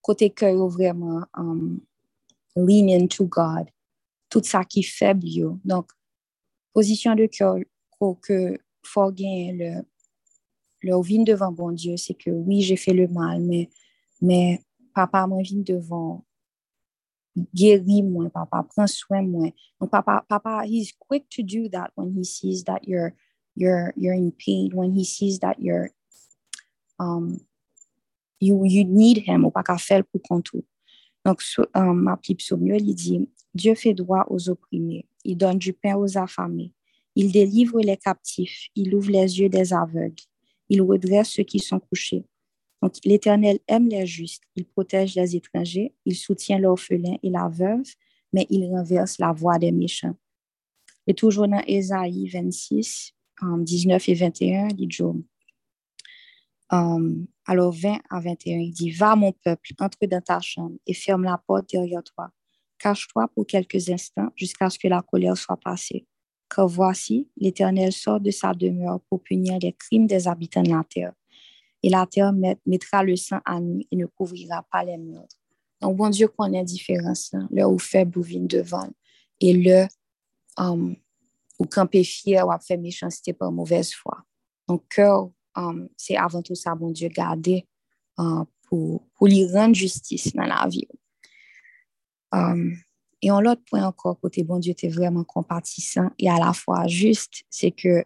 côté 0.00 0.30
cœur 0.30 0.68
vraiment, 0.68 1.24
um, 1.36 1.80
lean 2.54 2.88
into 2.88 3.26
God, 3.26 3.68
tout 4.28 4.42
ça 4.44 4.64
qui 4.64 4.80
est 4.80 4.82
faible. 4.82 5.26
Donc, 5.64 5.90
position 6.72 7.16
de 7.16 7.26
cœur 7.26 7.56
que 8.20 8.58
faut 8.84 9.10
gagner 9.10 9.52
le, 9.52 9.82
le 10.84 11.00
vin 11.00 11.24
devant 11.24 11.50
bon 11.50 11.72
Dieu, 11.72 11.96
c'est 11.96 12.14
que 12.14 12.30
oui, 12.30 12.60
j'ai 12.60 12.76
fait 12.76 12.92
le 12.92 13.08
mal, 13.08 13.40
mais, 13.40 13.70
mais 14.20 14.60
papa 14.94 15.26
m'a 15.26 15.40
vient 15.42 15.62
devant. 15.62 16.24
Guéris 17.52 18.02
moi, 18.02 18.30
papa, 18.30 18.64
prends 18.68 18.86
soin 18.86 19.22
moi. 19.22 19.50
Donc, 19.80 19.90
papa, 19.90 20.24
papa, 20.28 20.64
he's 20.66 20.92
quick 20.92 21.28
to 21.30 21.42
do 21.42 21.68
that 21.68 21.90
when 21.96 22.12
he 22.12 22.22
sees 22.22 22.62
that 22.64 22.86
you're, 22.86 23.12
you're, 23.56 23.92
you're 23.96 24.14
in 24.14 24.30
pain, 24.30 24.70
when 24.72 24.92
he 24.92 25.04
sees 25.04 25.40
that 25.40 25.56
you're, 25.58 25.90
um, 27.00 27.40
you, 28.40 28.62
you 28.64 28.84
need 28.84 29.24
him, 29.26 29.44
ou 29.44 29.50
pas 29.50 29.64
qu'à 29.64 29.78
faire 29.78 30.04
pour 30.04 30.22
compte 30.22 30.50
Donc, 31.24 31.42
um, 31.74 32.02
ma 32.02 32.16
psaume, 32.16 32.66
il 32.66 32.94
dit, 32.94 33.28
Dieu 33.52 33.74
fait 33.74 33.94
droit 33.94 34.26
aux 34.28 34.50
opprimés, 34.50 35.06
il 35.24 35.36
donne 35.36 35.58
du 35.58 35.72
pain 35.72 35.96
aux 35.96 36.18
affamés, 36.18 36.72
il 37.16 37.32
délivre 37.32 37.80
les 37.80 37.96
captifs, 37.96 38.68
il 38.76 38.94
ouvre 38.94 39.10
les 39.10 39.40
yeux 39.40 39.48
des 39.48 39.72
aveugles, 39.72 40.22
il 40.68 40.82
redresse 40.82 41.30
ceux 41.30 41.42
qui 41.42 41.58
sont 41.58 41.80
couchés. 41.80 42.24
Donc, 42.82 42.94
l'Éternel 43.04 43.58
aime 43.66 43.88
les 43.88 44.06
justes, 44.06 44.42
il 44.56 44.66
protège 44.66 45.14
les 45.14 45.36
étrangers, 45.36 45.94
il 46.04 46.16
soutient 46.16 46.58
l'orphelin 46.58 47.16
et 47.22 47.30
la 47.30 47.48
veuve, 47.48 47.86
mais 48.32 48.46
il 48.50 48.66
renverse 48.66 49.18
la 49.18 49.32
voix 49.32 49.58
des 49.58 49.72
méchants. 49.72 50.16
Et 51.06 51.14
toujours 51.14 51.48
dans 51.48 51.62
Ésaïe 51.66 52.28
26, 52.28 53.12
19 53.42 54.08
et 54.08 54.14
21, 54.14 54.68
il 54.78 54.88
dit 54.88 55.02
um, 56.70 57.26
alors 57.46 57.72
20 57.72 57.98
à 58.10 58.20
21, 58.20 58.58
il 58.58 58.72
dit, 58.72 58.90
Va 58.90 59.16
mon 59.16 59.32
peuple, 59.32 59.72
entre 59.80 60.06
dans 60.06 60.20
ta 60.20 60.40
chambre 60.40 60.76
et 60.86 60.94
ferme 60.94 61.24
la 61.24 61.38
porte 61.38 61.70
derrière 61.70 62.02
toi. 62.02 62.30
Cache-toi 62.78 63.28
pour 63.34 63.46
quelques 63.46 63.88
instants 63.88 64.30
jusqu'à 64.36 64.68
ce 64.68 64.78
que 64.78 64.88
la 64.88 65.02
colère 65.02 65.36
soit 65.36 65.56
passée 65.56 66.06
voici, 66.62 67.28
l'Éternel 67.36 67.92
sort 67.92 68.20
de 68.20 68.30
sa 68.30 68.54
demeure 68.54 69.00
pour 69.08 69.22
punir 69.22 69.58
les 69.60 69.72
crimes 69.72 70.06
des 70.06 70.28
habitants 70.28 70.62
de 70.62 70.70
la 70.70 70.84
terre. 70.88 71.12
Et 71.82 71.90
la 71.90 72.06
terre 72.06 72.32
mettra 72.64 73.02
le 73.02 73.16
sang 73.16 73.40
à 73.44 73.60
nu 73.60 73.84
et 73.90 73.96
ne 73.96 74.06
couvrira 74.06 74.66
pas 74.70 74.84
les 74.84 74.96
meurtres. 74.96 75.36
Donc, 75.80 75.96
bon 75.96 76.08
Dieu 76.08 76.28
connaît 76.28 76.58
la 76.58 76.64
différence, 76.64 77.30
là, 77.32 77.40
le 77.50 77.66
où 77.66 77.78
fait 77.78 78.04
bouvine 78.04 78.46
devant 78.46 78.88
et 79.40 79.52
le 79.52 79.86
um, 80.56 80.96
où 81.58 81.64
camper 81.66 82.04
fier 82.04 82.46
ou 82.46 82.50
a 82.50 82.58
fait 82.58 82.76
méchanceté 82.76 83.32
par 83.32 83.52
mauvaise 83.52 83.92
foi. 83.92 84.24
Donc, 84.66 84.98
um, 85.54 85.88
c'est 85.96 86.16
avant 86.16 86.42
tout 86.42 86.54
ça, 86.54 86.74
bon 86.74 86.90
Dieu, 86.90 87.08
garder 87.08 87.66
uh, 88.18 88.44
pour, 88.68 89.02
lui 89.20 89.46
rendre 89.46 89.74
justice 89.74 90.32
dans 90.34 90.46
la 90.46 90.66
vie. 90.68 90.88
Um, 92.32 92.76
et 93.24 93.30
en 93.30 93.40
l'autre 93.40 93.62
point 93.64 93.86
encore, 93.86 94.20
côté 94.20 94.44
bon 94.44 94.58
Dieu, 94.58 94.74
tu 94.74 94.84
es 94.84 94.88
vraiment 94.90 95.24
compatissant 95.24 96.10
et 96.18 96.28
à 96.28 96.38
la 96.38 96.52
fois 96.52 96.86
juste, 96.86 97.44
c'est 97.48 97.70
que 97.70 98.04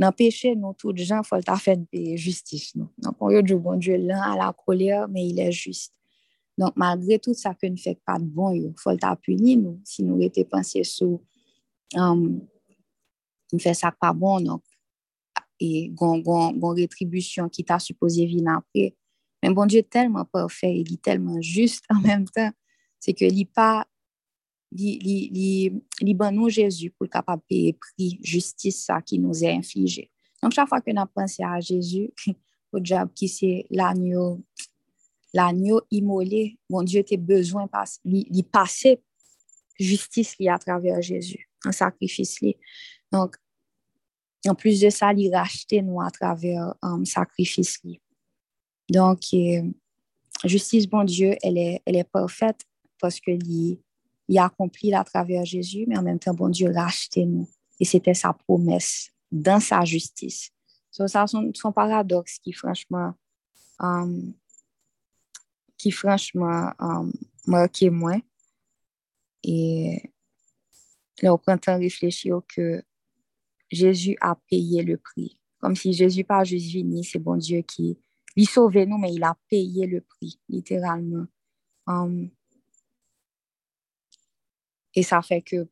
dans 0.00 0.08
le 0.08 0.12
péché, 0.12 0.56
nous, 0.56 0.72
tous 0.72 0.90
les 0.90 1.04
gens, 1.04 1.22
il 1.22 1.26
faut 1.26 1.56
faire 1.58 1.76
de 1.76 2.16
justice. 2.16 2.74
Nous. 2.74 2.88
Donc, 2.98 3.14
on 3.20 3.40
dit 3.40 3.54
bon 3.54 3.76
Dieu 3.76 3.96
l'un 3.96 4.20
à 4.20 4.36
la 4.36 4.52
colère, 4.52 5.06
mais 5.08 5.28
il 5.28 5.38
est 5.38 5.52
juste. 5.52 5.94
Donc, 6.56 6.72
malgré 6.74 7.20
tout 7.20 7.34
ça 7.34 7.54
que 7.54 7.68
ne 7.68 7.76
fait 7.76 8.00
pas 8.04 8.18
de 8.18 8.24
bon, 8.24 8.50
il 8.50 8.74
faut 8.76 8.90
punir, 9.22 9.58
nous, 9.58 9.80
si 9.84 10.02
nous 10.02 10.20
étions 10.20 10.42
pensés 10.42 10.82
sur 10.82 11.20
um, 11.94 12.40
ne 13.52 13.58
fait 13.60 13.74
ça 13.74 13.92
pas 13.92 14.12
bon, 14.12 14.40
donc, 14.40 14.62
et 15.60 15.88
gon, 15.90 16.18
gon, 16.18 16.50
gon 16.52 16.74
rétribution 16.74 17.48
qui 17.48 17.62
t'a 17.62 17.78
supposé 17.78 18.26
venir 18.26 18.56
après. 18.56 18.96
Mais 19.40 19.50
bon 19.50 19.66
Dieu 19.66 19.84
tellement 19.84 20.24
parfait, 20.24 20.80
il 20.80 20.94
est 20.94 21.02
tellement 21.02 21.40
juste 21.40 21.84
en 21.90 22.00
même 22.00 22.24
temps, 22.26 22.50
c'est 22.98 23.14
que 23.14 23.24
il 23.24 23.46
pas 23.46 23.86
li, 24.72 25.70
li, 26.02 26.14
ban 26.14 26.48
Jésus 26.48 26.90
pour 26.90 27.08
capable 27.08 27.42
payer 27.48 27.72
prix 27.72 28.18
justice 28.22 28.84
ça 28.84 29.00
qui 29.00 29.18
nous 29.18 29.44
est 29.44 29.52
infligé. 29.52 30.10
Donc 30.42 30.52
chaque 30.52 30.68
fois 30.68 30.80
que 30.80 30.90
nous 30.90 31.06
pensons 31.14 31.44
à 31.44 31.60
Jésus, 31.60 32.10
au 32.72 32.80
diable 32.80 33.10
qui 33.14 33.28
c'est 33.28 33.66
l'agneau 33.70 34.42
l'agneau 35.34 35.82
immolé, 35.90 36.58
mon 36.70 36.82
Dieu 36.82 37.02
tes 37.02 37.16
besoin 37.16 37.66
passe 37.66 38.00
li, 38.04 38.42
passer 38.42 39.00
justice 39.78 40.38
li 40.38 40.48
à 40.48 40.58
travers 40.58 41.02
Jésus, 41.02 41.48
un 41.64 41.72
sacrifice 41.72 42.40
li. 42.40 42.56
Donc 43.12 43.36
en 44.46 44.54
plus 44.54 44.80
de 44.80 44.88
ça, 44.88 45.12
il 45.12 45.34
racheter 45.34 45.82
nous 45.82 46.00
à 46.00 46.10
travers 46.10 46.74
un 46.82 46.94
um, 46.94 47.04
sacrifice 47.04 47.82
li. 47.84 48.00
Donc 48.88 49.20
justice 50.44 50.86
bon 50.86 51.04
elle 51.42 51.58
est 51.58 51.82
elle 51.84 51.96
est 51.96 52.04
parfaite 52.04 52.60
parce 52.98 53.20
que 53.20 53.32
li 53.32 53.80
il 54.28 54.38
a 54.38 54.44
accompli 54.44 54.94
à 54.94 55.04
travers 55.04 55.44
Jésus, 55.44 55.86
mais 55.88 55.98
en 55.98 56.02
même 56.02 56.18
temps, 56.18 56.34
bon 56.34 56.48
Dieu 56.48 56.70
racheté 56.70 57.24
nous. 57.24 57.48
Et 57.80 57.84
c'était 57.84 58.14
sa 58.14 58.32
promesse 58.32 59.10
dans 59.30 59.60
sa 59.60 59.84
justice. 59.84 60.50
So, 60.90 61.06
ça, 61.06 61.26
son, 61.26 61.50
son 61.54 61.72
paradoxe 61.72 62.38
qui, 62.38 62.52
franchement, 62.52 63.14
um, 63.78 64.34
qui, 65.76 65.90
franchement, 65.90 66.72
um, 66.78 67.12
marqué 67.46 67.88
moi. 67.90 68.16
Et 69.44 70.12
là, 71.22 71.32
au 71.32 71.38
printemps, 71.38 71.78
réfléchir 71.78 72.40
que 72.48 72.82
Jésus 73.70 74.16
a 74.20 74.34
payé 74.50 74.82
le 74.82 74.96
prix. 74.96 75.40
Comme 75.60 75.76
si 75.76 75.92
Jésus 75.92 76.24
pas 76.24 76.44
juste 76.44 76.72
venu, 76.74 77.02
c'est 77.04 77.18
bon 77.18 77.36
Dieu 77.36 77.62
qui 77.62 77.98
il 78.36 78.48
sauvé 78.48 78.86
nous, 78.86 78.98
mais 78.98 79.12
il 79.12 79.24
a 79.24 79.36
payé 79.48 79.86
le 79.86 80.00
prix, 80.00 80.38
littéralement. 80.48 81.26
Um, 81.88 82.30
et 84.98 85.04
ça 85.04 85.22
fait 85.22 85.42
que 85.42 85.68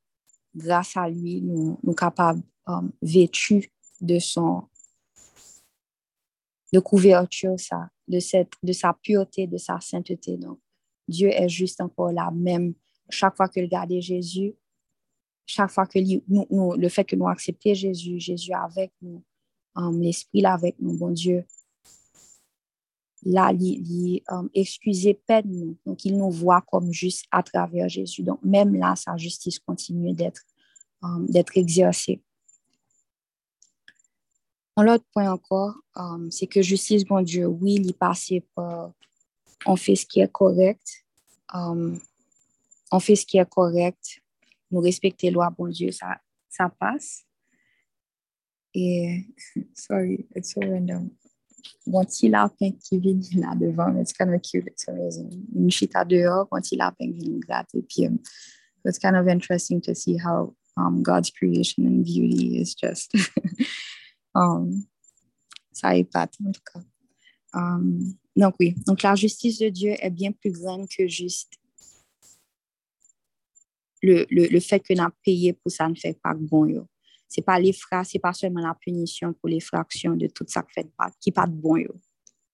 grâce 0.55 0.97
à 0.97 1.09
lui, 1.11 1.43
nous 1.43 1.81
sommes 1.85 1.97
capables, 1.97 2.43
um, 2.65 2.93
vêtus 3.03 3.73
de 4.01 4.21
son 4.21 4.69
de 6.73 6.79
couverture, 6.79 7.57
de, 8.07 8.19
de 8.63 8.73
sa 8.73 8.93
pureté, 8.93 9.49
de 9.49 9.57
sa 9.57 9.81
sainteté. 9.81 10.37
Donc, 10.37 10.61
Dieu 11.09 11.29
est 11.31 11.49
juste 11.49 11.81
encore 11.81 12.13
là, 12.13 12.31
même 12.31 12.75
chaque 13.11 13.37
fois 13.37 13.49
que 13.49 13.59
regardez 13.59 14.01
Jésus, 14.01 14.55
chaque 15.45 15.71
fois 15.71 15.87
que 15.87 15.99
le 15.99 16.89
fait 16.89 17.05
que 17.05 17.17
nous 17.17 17.27
acceptons 17.27 17.75
Jésus, 17.75 18.21
Jésus 18.21 18.53
avec 18.53 18.93
nous, 19.03 19.25
um, 19.75 20.01
l'Esprit 20.01 20.41
là 20.41 20.53
avec 20.53 20.77
nous, 20.79 20.97
bon 20.97 21.11
Dieu, 21.11 21.45
là, 23.27 23.53
il, 23.53 24.23
um, 24.29 24.49
excusez 24.55 25.15
peine 25.15 25.51
nous. 25.51 25.77
Donc, 25.85 26.05
il 26.05 26.17
nous 26.17 26.31
voit 26.31 26.63
comme 26.63 26.93
juste 26.93 27.25
à 27.31 27.43
travers 27.43 27.89
Jésus. 27.89 28.23
Donc, 28.23 28.41
même 28.43 28.75
là, 28.75 28.95
sa 28.97 29.17
justice 29.17 29.59
continue 29.59 30.13
d'être 30.13 30.43
um, 31.03 31.27
exercée. 31.55 32.23
L'autre 34.79 35.05
point 35.13 35.33
encore, 35.33 35.75
um, 35.95 36.31
c'est 36.31 36.47
que 36.47 36.63
justice, 36.63 37.05
bon 37.05 37.23
Dieu, 37.23 37.47
oui, 37.47 37.75
il 37.75 37.91
est 37.91 37.99
par, 37.99 38.15
on 39.67 39.77
fait 39.77 39.97
ce 39.97 40.07
qui 40.07 40.21
est 40.21 40.31
correct, 40.31 41.05
on 41.53 43.01
fait 43.01 43.17
ce 43.17 43.25
qui 43.25 43.39
est 43.39 43.49
correct, 43.49 44.23
nous 44.71 44.81
respecter 44.81 45.31
lois, 45.31 45.51
bon 45.51 45.69
Dieu, 45.69 45.91
ça, 45.91 46.21
ça 46.49 46.69
passe. 46.69 47.25
Et, 48.75 49.25
sorry, 49.75 50.27
it's 50.37 50.53
so 50.53 50.61
random. 50.61 51.11
Bon 51.87 52.05
petit 52.05 52.29
lapin 52.29 52.71
qui 52.73 52.99
vient 52.99 53.19
là 53.35 53.55
devant, 53.55 53.97
it's 54.01 54.13
kind 54.13 54.35
of 54.35 54.41
cute, 54.43 54.67
it's 54.67 54.89
amazing. 54.89 55.31
Une 55.55 55.71
chita 55.71 56.05
lapin 56.05 57.13
qui 57.13 57.21
vient 57.21 57.39
gratter, 57.39 57.83
puis 57.83 58.07
um, 58.07 58.19
it's 58.85 58.99
kind 58.99 59.17
of 59.17 59.29
interesting 59.29 59.81
to 59.81 59.95
see 59.95 60.17
how 60.17 60.55
um, 60.77 61.03
God's 61.03 61.31
creation 61.31 61.87
and 61.87 62.05
beauty 62.05 62.59
is 62.61 62.75
just 62.75 63.15
Um, 64.37 64.87
ça 65.73 65.93
pas 66.13 66.29
en 66.45 66.53
tout 66.53 66.61
cas. 66.73 66.81
Um, 67.55 68.17
donc 68.37 68.55
oui, 68.61 68.75
donc 68.87 69.03
la 69.03 69.15
justice 69.15 69.59
de 69.59 69.71
Dieu 69.71 69.95
est 69.99 70.11
bien 70.11 70.33
plus 70.33 70.53
grande 70.53 70.87
que 70.89 71.09
juste 71.09 71.55
le, 74.03 74.27
le, 74.31 74.47
le 74.49 74.61
fait 74.61 74.81
que 74.81 74.93
nous 74.93 75.09
payé 75.25 75.55
pour 75.55 75.73
ça 75.73 75.89
ne 75.89 75.95
fait 75.95 76.19
pas 76.23 76.35
bon. 76.35 76.67
Yo. 76.67 76.87
C'est 77.29 77.43
pas 77.43 77.59
les 77.59 77.73
ce 77.73 77.85
c'est 78.05 78.19
pas 78.19 78.33
seulement 78.33 78.61
la 78.61 78.75
punition 78.75 79.33
pour 79.33 79.49
les 79.49 79.61
fractions 79.61 80.15
de 80.15 80.27
tout 80.29 80.45
ça 80.49 80.63
qui 80.63 80.73
fait 80.75 80.89
pas, 81.33 81.47
de 81.47 81.53
bon. 81.53 81.77
Yo. 81.77 81.95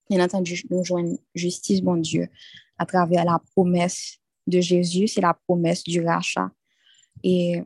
Bien 0.09 0.25
entendu, 0.25 0.63
nous 0.71 0.85
jouons 0.85 1.19
justice, 1.35 1.81
bon 1.81 1.97
Dieu, 1.97 2.29
à 2.79 2.87
travers 2.87 3.25
la 3.25 3.41
promesse 3.55 4.19
de 4.47 4.61
Jésus, 4.61 5.09
c'est 5.09 5.21
la 5.21 5.35
promesse 5.35 5.85
du 5.85 6.05
rachat. 6.05 6.51
Et 7.23 7.63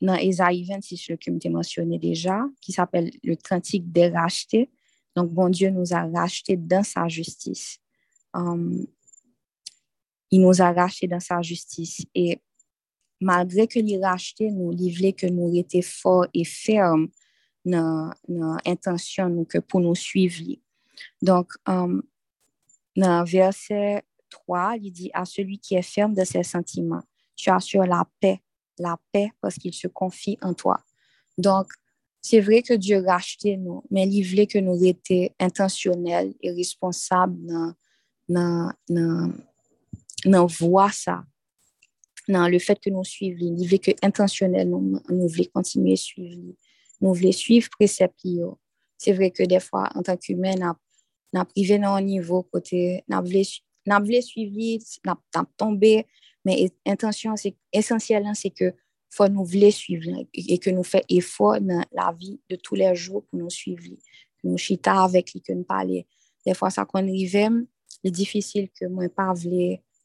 dans 0.00 0.14
Esaïe 0.14 0.64
26, 0.64 1.10
le 1.10 1.16
que 1.16 1.48
mentionné 1.48 1.98
déjà, 1.98 2.44
qui 2.60 2.72
s'appelle 2.72 3.10
le 3.22 3.36
cantique 3.36 3.90
des 3.92 4.08
rachetés. 4.08 4.70
Donc, 5.14 5.30
bon 5.30 5.48
Dieu 5.48 5.70
nous 5.70 5.92
a 5.92 6.06
rachetés 6.06 6.56
dans 6.56 6.82
sa 6.82 7.06
justice. 7.08 7.78
Um, 8.34 8.86
il 10.30 10.40
nous 10.40 10.62
a 10.62 10.72
rachetés 10.72 11.06
dans 11.06 11.20
sa 11.20 11.40
justice. 11.42 12.04
Et 12.14 12.40
malgré 13.22 13.66
que 13.66 13.78
les 13.78 13.98
rachetés, 13.98 14.50
nous, 14.50 14.72
il 14.72 14.94
voulait 14.94 15.12
que 15.12 15.26
nous 15.26 15.54
étions 15.54 15.80
forts 15.82 16.26
et 16.34 16.44
fermes 16.44 17.08
dans 17.64 18.10
l'intention 18.28 19.44
que 19.44 19.58
pour 19.58 19.80
nous 19.80 19.94
suivre. 19.94 20.42
Donc, 21.20 21.52
um, 21.66 22.02
dans 22.96 23.24
verset 23.24 24.02
3, 24.30 24.76
il 24.82 24.92
dit 24.92 25.10
à 25.14 25.24
celui 25.24 25.58
qui 25.58 25.74
est 25.74 25.82
ferme 25.82 26.14
de 26.14 26.24
ses 26.24 26.42
sentiments, 26.42 27.02
tu 27.36 27.50
assures 27.50 27.86
la 27.86 28.04
paix 28.20 28.40
la 28.78 28.98
paix 29.12 29.30
parce 29.40 29.56
qu'il 29.56 29.74
se 29.74 29.88
confie 29.88 30.38
en 30.42 30.54
toi. 30.54 30.80
Donc, 31.38 31.68
c'est 32.20 32.40
vrai 32.40 32.62
que 32.62 32.74
Dieu 32.74 33.02
racheté 33.04 33.56
nous, 33.56 33.82
mais 33.90 34.06
il 34.06 34.22
voulait 34.22 34.46
que 34.46 34.58
nous 34.58 34.84
étions 34.84 35.28
intentionnels 35.40 36.34
et 36.40 36.52
responsables 36.52 37.36
dans, 38.28 38.72
dans, 38.88 39.32
dans, 40.24 40.46
voir 40.46 40.94
ça, 40.94 41.24
dans 42.28 42.48
le 42.48 42.58
fait 42.58 42.78
que 42.80 42.90
nous 42.90 43.04
suivions. 43.04 43.54
Il 43.58 43.64
voulait 43.64 43.78
que 43.78 43.90
intentionnel, 44.02 44.68
nous, 44.68 45.00
voulions 45.08 45.50
continuer 45.52 45.92
à 45.92 45.96
suivre. 45.96 46.54
Nous 47.00 47.14
voulions 47.14 47.32
suivre 47.32 47.68
préceptes. 47.70 48.26
C'est 48.98 49.12
vrai 49.12 49.30
que 49.30 49.42
des 49.42 49.60
fois, 49.60 49.88
en 49.94 50.02
tant 50.02 50.16
qu'humain, 50.16 50.54
nous 50.56 51.40
avons 51.40 51.44
privé 51.46 51.78
dans 51.78 51.94
un 51.94 52.02
niveau 52.02 52.42
côté, 52.44 53.02
nous 53.08 53.18
voulons 53.24 54.22
suivre, 54.22 54.82
nous 55.04 55.12
avons 55.34 55.46
tombé, 55.56 56.06
mais 56.44 56.70
intention, 56.86 57.36
c'est 57.36 57.56
essentiel, 57.72 58.24
c'est 58.34 58.50
que 58.50 58.72
faut 59.10 59.28
nous 59.28 59.44
voulons 59.44 59.70
suivre 59.70 60.10
et 60.32 60.58
que 60.58 60.70
nous 60.70 60.82
faisons 60.82 61.04
effort 61.08 61.60
dans 61.60 61.84
la 61.92 62.14
vie 62.18 62.40
de 62.48 62.56
tous 62.56 62.74
les 62.74 62.94
jours 62.94 63.24
pour 63.24 63.38
nous 63.38 63.50
suivre. 63.50 63.82
Nous 64.44 64.56
chita 64.56 65.02
avec 65.02 65.32
lui, 65.32 65.42
que 65.42 65.52
nous 65.52 65.64
parler. 65.64 66.06
Des 66.44 66.54
fois, 66.54 66.70
ça 66.70 66.84
qu'on 66.84 66.98
arrive, 67.00 67.66
c'est 68.02 68.10
difficile 68.10 68.68
que 68.70 68.86
moi 68.86 69.08
pas 69.08 69.32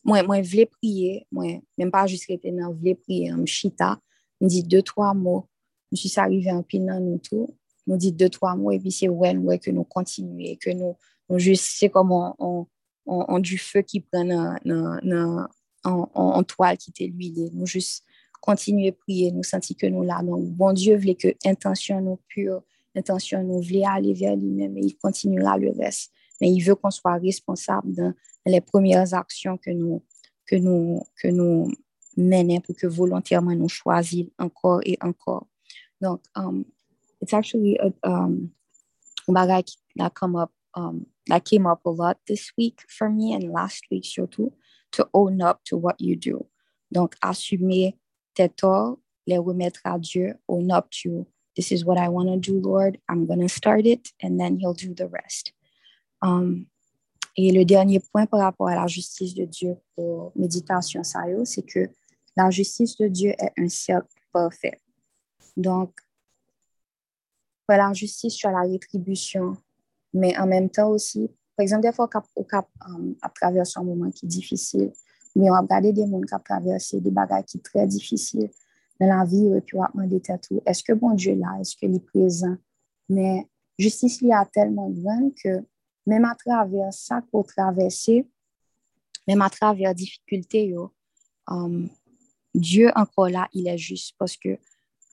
moi, 0.08 0.24
moi 0.24 0.42
voulais 0.42 0.66
prier, 0.66 1.28
moi, 1.32 1.62
même 1.78 1.92
pas 1.92 2.08
juste 2.08 2.26
rester 2.28 2.52
dans 2.52 2.72
voulais 2.72 2.96
prier, 2.96 3.32
je 3.46 3.52
chita, 3.52 4.00
me 4.40 4.48
dit 4.48 4.64
deux, 4.64 4.82
trois 4.82 5.14
mots. 5.14 5.48
Je 5.92 6.08
suis 6.08 6.20
arrivé 6.20 6.52
en 6.52 6.64
pinant 6.64 7.00
nous 7.00 7.20
tout, 7.20 7.56
nous 7.86 7.98
dit 7.98 8.14
deux, 8.14 8.30
trois 8.30 8.56
mots 8.56 8.72
et 8.72 8.80
puis 8.80 8.92
c'est 8.92 9.10
ouais, 9.10 9.36
ouais, 9.36 9.60
que 9.60 9.70
nous 9.70 9.84
continuons, 9.84 10.56
que 10.60 10.72
nous, 10.72 10.96
nous 11.30 11.40
juste, 11.40 11.66
c'est 11.78 11.90
comme 11.90 12.12
on, 12.12 12.34
on, 12.40 12.66
on, 13.06 13.40
du 13.40 13.58
feu 13.58 13.82
qui 13.82 14.00
prend 14.00 14.26
dans, 14.26 14.58
dans, 14.66 15.48
en, 15.84 16.44
toile 16.44 16.78
qui 16.78 16.90
était 16.92 17.08
l'huile. 17.08 17.50
Nous 17.54 17.66
juste 17.66 18.04
continuer 18.42 18.90
à 18.90 18.92
prier, 18.94 19.32
nous 19.32 19.44
sentir 19.44 19.76
que 19.78 19.88
nous 19.88 20.04
là. 20.04 20.22
Donc, 20.24 20.46
bon 20.46 20.74
Dieu 20.74 20.98
voulait 20.98 21.16
que 21.16 21.30
intention 21.46 22.02
nous 22.02 22.20
pure, 22.28 22.62
intention 22.96 23.44
nous 23.44 23.62
voulait 23.62 23.86
aller 23.86 24.14
vers 24.14 24.36
lui-même 24.36 24.78
et 24.78 24.82
il 24.82 24.98
continuera 24.98 25.58
le 25.58 25.72
reste. 25.72 26.12
Mais 26.40 26.52
il 26.52 26.62
veut 26.62 26.76
qu'on 26.76 26.92
soit 26.92 27.18
responsable 27.18 27.94
dans 27.94 28.14
les 28.46 28.62
premières 28.62 29.14
actions 29.14 29.58
que 29.58 29.72
nous, 29.72 30.04
que 30.46 30.56
nous, 30.56 31.02
que 31.22 31.28
nous 31.28 31.72
menons 32.16 32.62
pour 32.62 32.76
que 32.76 32.88
volontairement 32.88 33.56
nous 33.56 33.70
choisissions 33.70 34.32
encore 34.40 34.82
et 34.86 34.98
encore. 35.02 35.48
Donc, 36.02 36.22
um, 36.36 36.66
it's 37.22 37.34
actually 37.34 37.78
a, 37.78 37.92
um, 38.04 38.52
that 39.28 40.14
come 40.14 40.36
up, 40.36 40.52
um, 40.76 41.06
that 41.28 41.44
came 41.44 41.66
up 41.66 41.82
a 41.86 41.90
lot 41.90 42.18
this 42.28 42.52
week 42.58 42.82
for 42.88 43.10
me 43.10 43.34
and 43.34 43.52
last 43.52 43.84
week 43.92 44.06
surtout 44.06 44.54
to 44.92 45.08
own 45.14 45.42
up 45.42 45.64
to 45.66 45.76
what 45.78 46.00
you 46.00 46.16
do. 46.16 46.46
Donc, 46.92 47.16
assumer 47.22 47.98
tes 48.36 48.50
torts, 48.50 49.00
les 49.26 49.38
remettre 49.38 49.82
à 49.86 50.00
Dieu, 50.00 50.36
own 50.48 50.72
up 50.72 50.90
to 50.92 51.26
this 51.58 51.72
is 51.72 51.84
what 51.84 51.98
I 51.98 52.08
want 52.08 52.30
to 52.30 52.38
do, 52.38 52.62
Lord. 52.62 53.00
I'm 53.10 53.26
going 53.26 53.40
to 53.40 53.50
start 53.50 53.88
it 53.88 54.10
and 54.22 54.40
then 54.40 54.58
He'll 54.58 54.76
do 54.76 54.94
the 54.94 55.08
rest. 55.08 55.52
Um, 56.22 56.66
et 57.36 57.52
le 57.52 57.66
dernier 57.66 58.00
point 58.00 58.26
par 58.26 58.40
rapport 58.40 58.68
à 58.68 58.76
la 58.76 58.88
justice 58.88 59.36
de 59.36 59.46
Dieu 59.46 59.76
pour 59.96 60.32
méditation, 60.36 61.04
c'est 61.04 61.62
que 61.64 61.90
la 62.36 62.50
justice 62.50 62.98
de 62.98 63.08
Dieu 63.08 63.34
est 63.38 63.52
un 63.58 63.70
cercle 63.70 64.08
parfait. 64.32 64.80
Donc, 65.56 65.92
pour 67.68 67.78
la 67.78 67.94
justice, 67.94 68.36
tu 68.36 68.48
as 68.48 68.52
la 68.52 68.62
rétribution, 68.62 69.58
mais 70.14 70.38
en 70.38 70.48
même 70.48 70.70
temps 70.70 70.90
aussi, 70.90 71.30
par 71.56 71.64
exemple, 71.64 71.82
des 71.82 71.92
fois, 71.92 72.10
au 72.36 72.44
cap, 72.44 72.68
um, 72.88 73.16
à 73.22 73.30
traverser 73.30 73.80
un 73.80 73.84
moment 73.84 74.10
qui 74.12 74.26
est 74.26 74.30
difficile, 74.30 74.92
mais 75.36 75.50
on 75.50 75.54
a 75.54 75.62
regardé 75.62 75.92
des 75.92 76.08
gens 76.08 76.22
qui 76.22 76.34
ont 76.34 76.40
traversé 76.40 77.02
des 77.02 77.12
bagages 77.12 77.46
qui 77.46 77.58
sont 77.58 77.64
très 77.64 77.88
difficiles 77.88 78.50
dans 79.00 79.08
la 79.08 79.26
vie, 79.26 79.48
et 79.48 79.62
puis 79.62 79.78
on 79.78 79.84
a 79.84 79.92
demandé 79.94 80.22
tout, 80.22 80.62
est-ce 80.66 80.84
que 80.84 80.94
bon 80.94 81.14
Dieu 81.14 81.34
est 81.34 81.36
là, 81.36 81.58
est-ce 81.60 81.76
qu'il 81.76 81.96
est 81.96 82.06
présent? 82.06 82.56
Mais 83.10 83.48
justice 83.78 84.22
il 84.22 84.30
y 84.30 84.34
a 84.34 84.46
tellement 84.46 84.90
grande 84.90 85.34
que 85.36 85.64
même 86.08 86.26
à 86.26 86.34
travers 86.36 86.92
ça 86.94 87.22
qu'on 87.32 87.44
traverser, 87.44 88.26
même 89.28 89.42
à 89.42 89.50
travers 89.50 89.94
difficultés, 89.94 90.74
um, 91.48 91.90
Dieu 92.56 92.90
encore 92.96 93.30
là, 93.30 93.48
il 93.54 93.68
est 93.68 93.78
juste 93.78 94.16
parce 94.18 94.38
que 94.38 94.58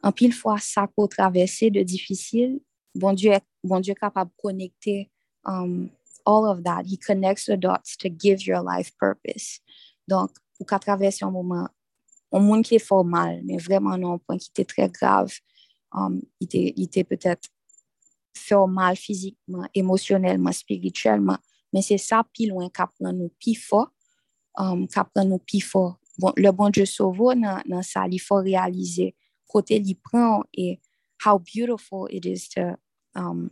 en 0.03 0.13
pile 0.13 0.33
fois 0.33 0.59
ça 0.59 0.87
qu'on 0.87 1.09
traverser 1.09 1.71
de 1.71 1.83
difficile, 1.83 2.61
bon 2.95 3.13
Dieu, 3.13 3.33
bon 3.65 3.81
Dieu 3.81 3.93
est 3.93 4.01
capable 4.01 4.31
de 4.31 4.37
connecter 4.41 5.11
um, 5.45 5.91
all 6.25 6.47
of 6.47 6.63
that, 6.63 6.85
he 6.87 6.97
connects 6.97 7.47
the 7.47 7.57
dots 7.57 7.97
to 7.99 8.09
give 8.09 8.47
your 8.47 8.63
life 8.63 8.93
purpose. 8.97 9.61
Donc, 10.07 10.31
ou 10.61 10.65
qu'à 10.65 10.79
travers 10.79 11.13
un 11.23 11.31
moment, 11.31 11.69
un 12.33 12.39
monde 12.39 12.63
qui 12.63 12.77
est 12.77 12.87
fort 12.87 13.05
mal, 13.05 13.43
mais 13.45 13.57
vraiment 13.57 13.99
non, 13.99 14.15
un 14.15 14.19
point 14.19 14.39
qui 14.39 14.51
était 14.51 14.65
très 14.65 14.89
grave, 14.89 15.33
um, 15.93 16.23
il 16.41 16.85
était, 16.85 17.05
peut-être 18.35 18.47
fort 18.47 18.69
mal 18.69 18.97
physiquement, 18.97 19.67
émotionnellement, 19.75 20.53
spirituellement, 20.53 21.39
mais 21.73 21.83
c'est 21.83 21.99
ça, 21.99 22.25
plus 22.33 22.47
loin, 22.47 22.69
qui 22.69 22.81
apprend 22.81 23.13
nous 23.13 23.31
plus 23.41 23.55
fort, 23.55 23.91
um, 24.57 24.87
plus 25.47 25.61
fort. 25.61 25.99
Bon, 26.19 26.33
le 26.37 26.53
bon 26.53 26.71
dans 27.67 27.83
ça, 27.83 28.07
il 28.09 28.21
faut 28.21 28.37
réaliser 28.37 29.17
côté 29.49 29.81
il 29.85 29.95
prend 29.97 30.43
et 30.53 30.81
how 31.25 31.39
beautiful 31.39 32.09
it 32.11 32.27
is 32.27 32.49
to 32.49 32.77
um, 33.15 33.51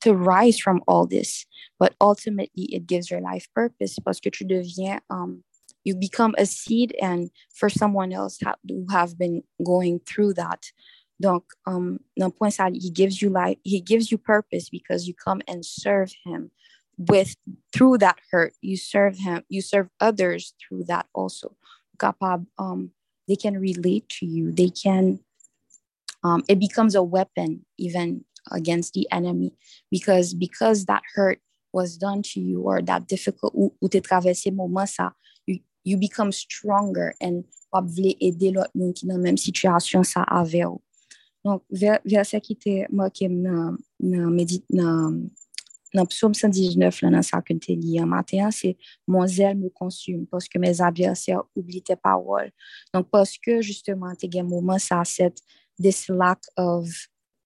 to 0.00 0.14
rise 0.14 0.58
from 0.58 0.82
all 0.86 1.06
this. 1.06 1.46
But 1.78 1.94
ultimately, 2.00 2.74
it 2.74 2.86
gives 2.86 3.10
your 3.10 3.20
life 3.20 3.48
purpose 3.54 3.98
que 4.20 4.30
tu 4.30 4.44
deviens, 4.44 5.00
um, 5.10 5.44
you 5.84 5.94
become 5.94 6.34
a 6.38 6.46
seed 6.46 6.94
and 7.00 7.30
for 7.54 7.68
someone 7.68 8.12
else 8.12 8.38
ha- 8.42 8.56
who 8.66 8.86
have 8.90 9.18
been 9.18 9.42
going 9.64 10.00
through 10.00 10.34
that. 10.34 10.72
Donc, 11.20 11.44
um, 11.66 11.98
dans 12.16 12.30
point 12.30 12.50
ça, 12.50 12.70
he 12.72 12.90
gives 12.90 13.20
you 13.20 13.28
life, 13.28 13.58
he 13.62 13.82
gives 13.82 14.10
you 14.10 14.16
purpose 14.16 14.70
because 14.70 15.06
you 15.06 15.12
come 15.14 15.42
and 15.46 15.62
serve 15.62 16.10
him 16.24 16.50
with 16.96 17.36
through 17.74 17.98
that 17.98 18.16
hurt. 18.32 18.54
You 18.62 18.78
serve 18.78 19.18
him, 19.18 19.42
you 19.50 19.60
serve 19.60 19.88
others 20.00 20.54
through 20.58 20.84
that 20.84 21.06
also. 21.14 21.54
Capable, 22.00 22.46
um, 22.58 22.92
they 23.28 23.36
can 23.36 23.58
relate 23.58 24.08
to 24.20 24.26
you. 24.26 24.50
They 24.50 24.70
can, 24.70 25.20
um, 26.24 26.42
it 26.48 26.58
becomes 26.58 26.94
a 26.94 27.02
weapon 27.02 27.66
even 27.76 28.24
against 28.50 28.94
the 28.94 29.06
enemy 29.12 29.52
because 29.90 30.32
because 30.32 30.86
that 30.86 31.02
hurt 31.14 31.38
was 31.74 31.98
done 31.98 32.22
to 32.22 32.40
you 32.40 32.62
or 32.62 32.80
that 32.80 33.06
difficult 33.06 33.52
ou, 33.54 33.74
traversé 34.00 34.50
moment 34.50 34.86
ça, 34.86 35.12
you, 35.46 35.60
you 35.84 35.98
become 35.98 36.32
stronger 36.32 37.14
and 37.20 37.44
wap 37.70 37.84
vle 37.84 38.16
aider 38.20 38.52
l'autre 38.52 38.72
monde 38.74 38.94
qui 38.94 39.06
dans 39.06 39.18
même 39.18 39.36
situation 39.36 40.02
ça 40.02 40.22
avec 40.22 40.66
ou. 40.66 40.80
Donc, 41.44 41.62
verset 41.70 42.40
qui 42.40 42.56
te 42.56 42.92
marqué 42.92 43.28
dans 43.28 43.76
dans 45.92 46.06
psaume 46.06 46.34
119, 46.34 47.02
là, 47.02 47.10
dans 47.10 47.22
ça 47.22 47.42
que 47.42 47.52
tu 47.54 47.76
en 48.00 48.06
matin, 48.06 48.50
c'est 48.50 48.76
mon 49.06 49.26
zèle 49.26 49.56
me 49.56 49.68
consume 49.68 50.26
parce 50.26 50.48
que 50.48 50.58
mes 50.58 50.80
adversaires 50.80 51.42
oublient 51.56 51.82
tes 51.82 51.96
paroles. 51.96 52.52
Donc, 52.94 53.08
parce 53.10 53.36
que 53.38 53.60
justement, 53.60 54.14
tu 54.14 54.28
as 54.32 54.40
un 54.40 54.44
moment, 54.44 54.78
ça, 54.78 55.02
cette, 55.04 55.40
this 55.80 56.08
lack 56.08 56.38
of 56.56 56.88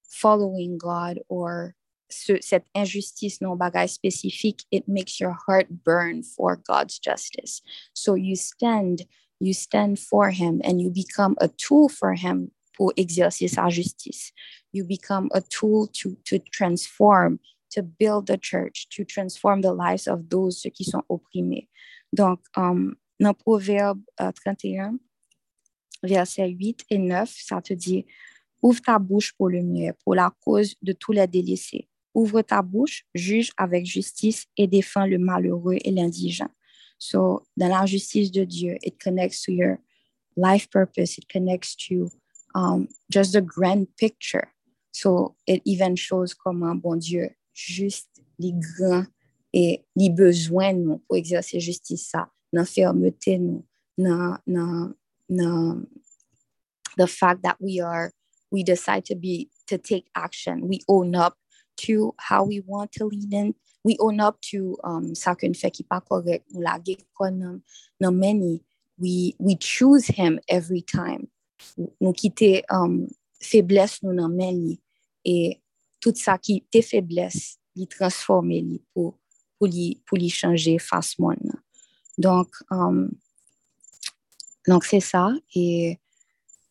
following 0.02 0.76
God 0.76 1.22
or 1.28 1.70
ce, 2.11 2.35
cette 2.40 2.66
injustice 2.74 3.40
non 3.40 3.57
bagage 3.57 3.90
spécifique, 3.90 4.66
it 4.70 4.87
makes 4.87 5.18
your 5.18 5.35
heart 5.46 5.66
burn 5.85 6.22
for 6.22 6.57
God's 6.57 6.98
justice. 6.98 7.62
So 7.94 8.14
you 8.14 8.37
stand, 8.37 9.07
you 9.40 9.54
stand 9.54 9.98
for 9.98 10.30
him 10.30 10.61
and 10.64 10.80
you 10.80 10.90
become 10.90 11.35
a 11.40 11.48
tool 11.48 11.88
for 11.88 12.14
him 12.14 12.50
pour 12.76 12.92
exercer 12.96 13.48
sa 13.48 13.68
justice. 13.68 14.32
You 14.72 14.84
become 14.84 15.28
a 15.32 15.40
tool 15.40 15.88
to, 16.00 16.16
to 16.24 16.38
transform, 16.52 17.38
to 17.70 17.82
build 17.82 18.26
the 18.26 18.38
church, 18.38 18.88
to 18.90 19.04
transform 19.04 19.62
the 19.62 19.72
lives 19.72 20.06
of 20.06 20.28
those 20.28 20.60
ceux 20.60 20.70
qui 20.70 20.84
sont 20.84 21.02
opprimés. 21.08 21.68
Donc, 22.12 22.40
um, 22.56 22.94
dans 23.18 23.34
Proverbe 23.34 24.00
uh, 24.20 24.32
31, 24.32 24.98
versets 26.02 26.48
8 26.48 26.84
et 26.90 26.98
9, 26.98 27.30
ça 27.30 27.62
te 27.62 27.72
dit, 27.72 28.06
ouvre 28.62 28.80
ta 28.80 28.98
bouche 28.98 29.32
pour 29.32 29.48
le 29.48 29.62
mieux, 29.62 29.92
pour 30.04 30.14
la 30.14 30.32
cause 30.44 30.74
de 30.82 30.92
tous 30.92 31.12
les 31.12 31.26
délaissés. 31.26 31.88
Ouvre 32.14 32.42
ta 32.42 32.62
bouche, 32.62 33.04
juge 33.14 33.50
avec 33.56 33.87
justice 33.87 34.46
et 34.56 34.66
défends 34.68 35.06
le 35.06 35.18
malheureux 35.18 35.78
et 35.84 35.90
l'indigent. 35.90 36.50
So, 36.98 37.42
dans 37.56 37.68
la 37.68 37.87
justice 37.87 38.30
de 38.30 38.44
Dieu, 38.44 38.76
it 38.82 39.02
connects 39.02 39.42
to 39.44 39.52
your 39.52 39.78
life 40.37 40.68
purpose, 40.70 41.18
it 41.18 41.28
connects 41.28 41.76
to 41.88 42.08
um, 42.54 42.88
just 43.10 43.32
the 43.32 43.40
grand 43.40 43.88
picture. 43.96 44.52
So 44.92 45.34
it 45.46 45.62
even 45.64 45.96
shows 45.96 46.34
comment, 46.34 46.80
bon 46.80 46.98
Dieu, 46.98 47.30
juste 47.52 48.08
les 48.38 48.52
grands 48.52 49.06
et 49.52 49.84
les 49.96 50.10
besoins 50.10 50.72
nous 50.72 50.98
pour 50.98 51.16
exercer 51.16 51.60
justice 51.60 52.10
ça, 52.10 52.30
dans 52.52 52.64
fermeté 52.64 53.38
nous, 53.38 53.64
dans, 53.98 54.38
the 56.96 57.06
fact 57.08 57.42
that 57.42 57.56
we 57.60 57.80
are, 57.80 58.12
we 58.52 58.62
decide 58.62 59.04
to 59.04 59.16
be, 59.16 59.50
to 59.66 59.78
take 59.78 60.06
action. 60.14 60.68
We 60.68 60.80
own 60.88 61.16
up 61.16 61.36
to 61.78 62.14
how 62.18 62.44
we 62.44 62.60
want 62.60 62.92
to 62.92 63.06
lead 63.06 63.32
in. 63.32 63.54
We 63.82 63.96
own 63.98 64.20
up 64.20 64.40
to 64.52 64.78
um, 64.84 65.14
ça 65.14 65.34
qu'on 65.34 65.54
fait 65.54 65.72
qui 65.72 65.82
pas 65.82 66.00
correct. 66.00 66.46
La 66.52 66.78
many. 68.10 68.62
We, 68.96 69.34
we 69.40 69.56
choose 69.56 70.06
him 70.06 70.38
every 70.48 70.80
time 70.80 71.28
nous 72.00 72.12
quitter 72.12 72.64
um, 72.68 73.06
faiblesse 73.40 74.02
nous 74.02 74.12
li 74.50 74.80
et 75.24 75.60
tout 76.00 76.14
ça 76.14 76.38
qui 76.38 76.56
était 76.56 76.82
faiblesse 76.82 77.58
li 77.74 77.86
transformer 77.86 78.60
li 78.60 78.82
pour 78.92 79.18
pour 79.58 80.18
changer 80.28 80.78
face 80.78 81.18
mon 81.18 81.36
donc 82.18 82.48
um, 82.70 83.10
donc 84.66 84.84
c'est 84.84 85.00
ça 85.00 85.32
et 85.54 85.98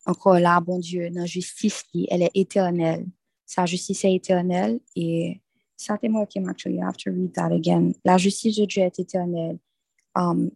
encore 0.06 0.38
là 0.38 0.60
bon 0.60 0.78
Dieu 0.78 1.10
dans 1.10 1.26
justice 1.26 1.84
elle 2.10 2.22
est 2.22 2.30
éternelle. 2.34 3.06
Sa 3.46 3.66
justice 3.66 4.04
est 4.04 4.14
éternelle 4.14 4.80
et 4.96 5.40
ça 5.76 5.98
moi 6.04 6.26
qui 6.26 6.38
actually 6.38 6.78
I 6.78 6.82
have 6.82 6.96
to 6.98 7.10
read 7.10 7.32
that 7.34 7.52
again. 7.52 7.92
La 8.04 8.16
justice 8.18 8.56
de 8.56 8.64
Dieu 8.64 8.82
est 8.82 8.98
éternelle. 8.98 9.58
Um, 10.14 10.50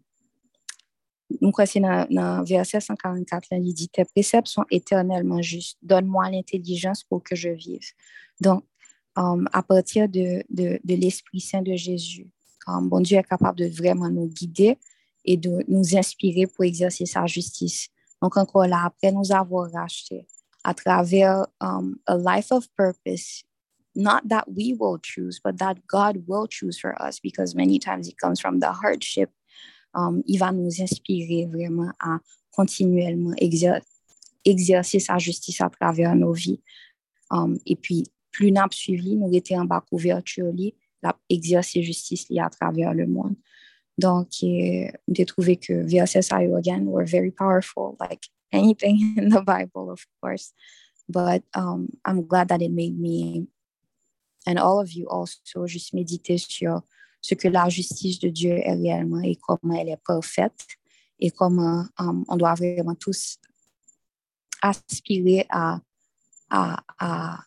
nous 1.40 1.52
dans 1.52 2.42
verset 2.44 2.80
144, 2.80 3.48
il 3.52 3.74
dit, 3.74 3.88
tes 3.88 4.04
préceptes 4.04 4.48
sont 4.48 4.64
éternellement 4.70 5.42
justes. 5.42 5.78
Donne-moi 5.82 6.30
l'intelligence 6.30 7.04
pour 7.04 7.22
que 7.22 7.36
je 7.36 7.50
vive. 7.50 7.86
Donc, 8.40 8.64
um, 9.16 9.48
à 9.52 9.62
partir 9.62 10.08
de, 10.08 10.42
de, 10.48 10.80
de 10.82 10.94
l'Esprit 10.94 11.40
Saint 11.40 11.62
de 11.62 11.74
Jésus, 11.74 12.28
um, 12.66 12.88
bon 12.88 13.00
Dieu 13.00 13.18
est 13.18 13.24
capable 13.24 13.58
de 13.58 13.66
vraiment 13.66 14.08
nous 14.08 14.28
guider 14.28 14.78
et 15.24 15.36
de 15.36 15.64
nous 15.68 15.96
inspirer 15.96 16.46
pour 16.46 16.64
exercer 16.64 17.04
sa 17.04 17.26
justice. 17.26 17.88
Donc, 18.22 18.36
encore 18.36 18.66
là, 18.66 18.84
après 18.86 19.12
nous 19.12 19.30
avoir 19.30 19.70
rachetés 19.70 20.26
à 20.64 20.74
travers 20.74 21.46
um, 21.60 21.96
a 22.06 22.16
life 22.16 22.50
of 22.50 22.66
purpose, 22.74 23.44
not 23.94 24.28
that 24.28 24.44
we 24.48 24.74
will 24.78 24.98
choose, 25.02 25.40
but 25.42 25.58
that 25.58 25.76
God 25.86 26.24
will 26.26 26.46
choose 26.46 26.78
for 26.78 27.00
us, 27.00 27.20
because 27.20 27.54
many 27.54 27.78
times 27.78 28.08
it 28.08 28.16
comes 28.18 28.40
from 28.40 28.60
the 28.60 28.72
hardship 28.72 29.30
um, 29.98 30.22
il 30.26 30.38
va 30.38 30.52
nous 30.52 30.80
inspirer 30.80 31.46
vraiment 31.46 31.92
à 31.98 32.20
continuellement 32.52 33.34
exer 33.36 33.80
exercer 34.44 35.00
sa 35.00 35.18
justice 35.18 35.60
à 35.60 35.68
travers 35.68 36.14
nos 36.14 36.32
vies. 36.32 36.60
Um, 37.30 37.58
et 37.66 37.76
puis, 37.76 38.04
plus 38.30 38.52
nous 38.52 38.62
suivi, 38.70 39.16
nous 39.16 39.30
étions 39.34 39.58
en 39.58 39.64
bas 39.64 39.84
couverture, 39.90 40.52
la 41.02 41.18
exercer 41.28 41.82
justice 41.82 42.26
à 42.38 42.48
travers 42.48 42.94
le 42.94 43.06
monde. 43.06 43.34
Donc, 43.98 44.28
j'ai 44.40 45.26
trouvé 45.26 45.56
que 45.56 45.72
versets 45.72 46.32
again 46.32 46.86
were 46.86 47.04
very 47.04 47.32
powerful, 47.32 47.96
like 47.98 48.30
anything 48.52 49.14
in 49.18 49.28
the 49.28 49.42
Bible, 49.44 49.90
of 49.90 50.06
course. 50.22 50.52
But 51.08 51.42
um, 51.54 51.88
I'm 52.04 52.26
glad 52.26 52.48
that 52.48 52.62
it 52.62 52.70
made 52.70 52.98
me, 52.98 53.48
and 54.46 54.58
all 54.58 54.78
of 54.80 54.92
you 54.92 55.08
also, 55.08 55.66
juste 55.66 55.94
méditer 55.94 56.38
sur 56.38 56.82
ce 57.20 57.34
que 57.34 57.48
la 57.48 57.68
justice 57.68 58.18
de 58.18 58.28
Dieu 58.28 58.58
est 58.58 58.74
réellement 58.74 59.20
et 59.20 59.36
comment 59.36 59.74
elle 59.74 59.88
est 59.88 60.02
parfaite 60.04 60.66
et 61.18 61.30
comment 61.30 61.84
um, 61.98 62.24
on 62.28 62.36
doit 62.36 62.54
vraiment 62.54 62.94
tous 62.94 63.38
aspirer 64.62 65.46
à, 65.50 65.80
à, 66.50 66.82
à, 66.98 67.44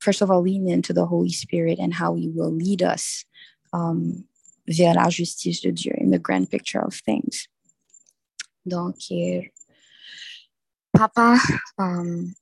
first 0.00 0.22
of 0.22 0.30
all, 0.30 0.42
lean 0.42 0.68
into 0.68 0.92
the 0.92 1.06
Holy 1.06 1.32
Spirit 1.32 1.78
and 1.78 1.94
how 1.94 2.14
He 2.14 2.28
will 2.28 2.52
lead 2.52 2.82
us 2.82 3.24
um, 3.72 4.26
vers 4.66 4.94
la 4.94 5.08
justice 5.08 5.60
de 5.60 5.70
Dieu 5.70 5.92
in 5.98 6.10
the 6.10 6.18
grand 6.18 6.50
picture 6.50 6.80
of 6.80 6.94
things. 6.94 7.48
Donc, 8.64 8.96
papa, 10.92 11.38
um, 11.78 12.34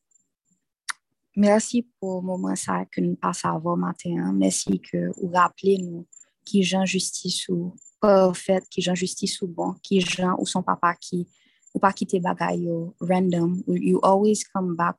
merci 1.36 1.86
pour 2.00 2.20
le 2.20 2.26
moment 2.26 2.56
ça 2.56 2.84
que 2.90 3.00
nous 3.00 3.16
passons 3.16 3.48
avant 3.48 3.76
matin. 3.76 4.32
Merci 4.32 4.80
que 4.80 5.10
vous 5.20 5.30
rappelez 5.32 5.78
nous 5.78 6.06
qui 6.44 6.62
Jean 6.62 6.84
justice 6.84 7.48
ou 7.48 7.74
parfait, 8.00 8.62
qui 8.70 8.82
Jean 8.82 8.94
justice 8.94 9.40
ou 9.42 9.48
bon, 9.48 9.74
qui 9.82 10.00
Jean 10.00 10.36
ou 10.38 10.46
son 10.46 10.62
papa 10.62 10.94
qui 10.94 11.26
ou 11.74 11.78
pas 11.78 11.92
quitter 11.92 12.20
bagay 12.20 12.68
random. 13.00 13.62
You 13.66 14.00
always 14.02 14.44
come 14.44 14.76
back 14.76 14.96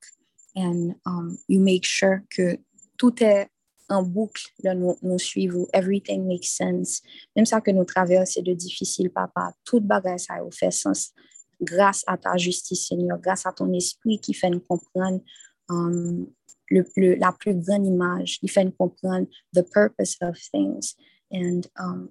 and 0.55 0.95
um, 1.05 1.37
you 1.47 1.61
make 1.61 1.85
sure 1.85 2.21
que 2.29 2.57
tout 2.97 3.23
est 3.23 3.47
en 3.89 4.03
boucle, 4.03 4.41
là, 4.63 4.73
nous, 4.73 4.97
nous 5.01 5.19
suivons, 5.19 5.67
everything 5.71 6.25
makes 6.25 6.47
sense. 6.47 7.01
Même 7.35 7.45
ça 7.45 7.61
que 7.61 7.71
nous 7.71 7.85
traversons 7.85 8.41
de 8.41 8.53
difficile, 8.53 9.11
papa, 9.11 9.53
tout 9.63 9.79
bagay 9.79 10.17
ça 10.17 10.35
a 10.35 10.51
fait 10.51 10.71
sens 10.71 11.13
grâce 11.61 12.03
à 12.07 12.17
ta 12.17 12.35
justice, 12.37 12.87
Seigneur, 12.87 13.19
grâce 13.19 13.45
à 13.45 13.51
ton 13.51 13.71
esprit 13.73 14.19
qui 14.19 14.33
fait 14.33 14.49
nous 14.49 14.59
comprendre 14.59 15.21
um, 15.69 16.27
la 16.69 17.31
plus 17.31 17.55
grande 17.55 17.85
image, 17.85 18.39
qui 18.39 18.47
fait 18.47 18.65
nous 18.65 18.71
comprendre 18.71 19.27
the 19.53 19.61
purpose 19.61 20.17
of 20.21 20.37
things. 20.51 20.95
And 21.31 21.61
um, 21.79 22.09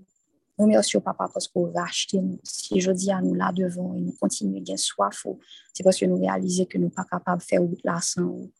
nous 0.58 0.66
merci 0.66 0.96
au 0.96 1.00
papa 1.00 1.28
parce 1.32 1.48
qu'on 1.48 1.72
racheté 1.72 2.20
nous. 2.20 2.38
Si 2.44 2.80
je 2.80 2.90
dis 2.92 3.10
à 3.10 3.20
nous 3.20 3.34
là 3.34 3.52
devant 3.52 3.94
et 3.94 4.00
nous 4.00 4.12
continuons 4.12 4.62
à 4.72 4.76
soif, 4.76 5.26
c'est 5.72 5.82
parce 5.82 5.98
que 5.98 6.06
nous 6.06 6.18
réalisons 6.18 6.64
que 6.64 6.78
nous 6.78 6.84
ne 6.84 6.90
sommes 6.90 6.94
pas 6.94 7.18
capables 7.18 7.40
de 7.40 7.46
faire 7.46 7.60
route 7.60 7.80
sans 8.00 8.22
Nous 8.22 8.38
ne 8.42 8.50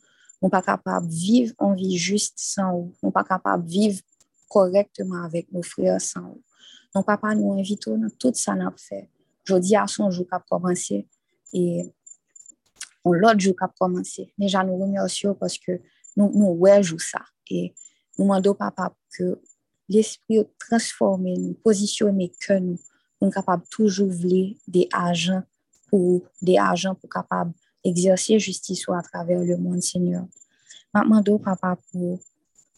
sommes 0.41 0.51
pas 0.51 0.63
capables 0.63 1.07
de 1.07 1.13
vivre 1.13 1.55
juste 1.97 2.35
sans 2.37 2.73
Nous 2.73 2.87
ne 2.87 2.95
sommes 3.01 3.13
pas 3.13 3.25
capables 3.25 3.67
vivre 3.69 4.01
correctement 4.49 5.23
avec 5.23 5.51
nos 5.53 5.63
frères 5.63 6.01
sans. 6.01 6.37
Donc, 6.95 7.07
papa, 7.07 7.35
nous 7.35 7.53
invitons 7.59 7.99
dans 7.99 8.11
tout 8.19 8.33
ça 8.35 8.55
nous 8.55 8.71
fait. 8.77 9.09
Je 9.45 9.57
dis 9.57 9.77
à 9.77 9.87
son 9.87 10.11
jour 10.11 10.27
commencé 10.49 11.09
et 11.53 11.93
l'autre 13.05 13.41
jour. 13.41 13.55
Déjà, 14.39 14.65
nous 14.65 14.79
remercions 14.79 15.35
parce 15.35 15.59
que 15.59 15.81
nous, 16.17 16.31
nous 16.35 16.99
ça. 16.99 17.21
Nous 18.19 18.55
papa, 18.55 18.95
que 19.17 19.41
l'esprit 19.89 20.45
transforme 20.59 21.29
nous, 21.29 21.55
positionne 21.55 22.29
que 22.41 22.59
nous, 22.59 22.79
nous 23.21 23.31
capables 23.31 23.65
toujours 23.71 24.11
des 24.67 24.89
agents 24.93 25.43
pour 25.89 26.23
des 26.41 26.59
agents 26.59 26.95
pour 26.95 27.09
capables 27.09 27.53
exercer 27.85 28.39
justice 28.39 28.85
à 28.89 29.03
travers 29.03 29.41
le 29.41 29.57
monde, 29.57 29.83
Seigneur. 29.83 30.27
Maintenant, 30.93 31.39
papa, 31.39 31.79
pour 31.93 32.19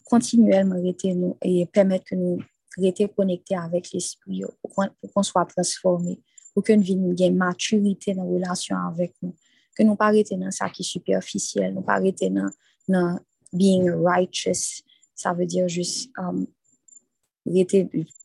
continuellement 0.03 0.81
rester 0.81 1.13
nous 1.13 1.37
et 1.41 1.65
permettre 1.65 2.05
que 2.05 2.15
nous 2.15 2.39
rester 2.77 3.07
connectés 3.07 3.55
avec 3.55 3.91
l'esprit 3.91 4.43
pour 4.61 4.71
qu'on 5.13 5.23
soit 5.23 5.45
transformé, 5.45 6.19
pour 6.53 6.63
que 6.63 6.73
nous 6.73 7.15
une 7.15 7.37
maturité 7.37 8.13
dans 8.13 8.23
la 8.23 8.29
relation 8.29 8.75
avec 8.75 9.13
nous, 9.21 9.35
que 9.75 9.83
nous 9.83 9.91
ne 9.91 9.95
pas 9.95 10.11
dans 10.11 10.51
ça 10.51 10.69
qui 10.69 10.81
est 10.81 10.85
superficiel, 10.85 11.73
nous 11.73 11.81
ne 11.81 11.85
pas 11.85 12.01
dans, 12.01 12.49
dans 12.87 13.19
being 13.53 13.89
righteous, 13.89 14.83
ça 15.15 15.33
veut 15.33 15.45
dire 15.45 15.67
juste 15.67 16.09
um, 16.17 16.47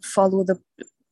follow 0.02 0.44
the, 0.44 0.54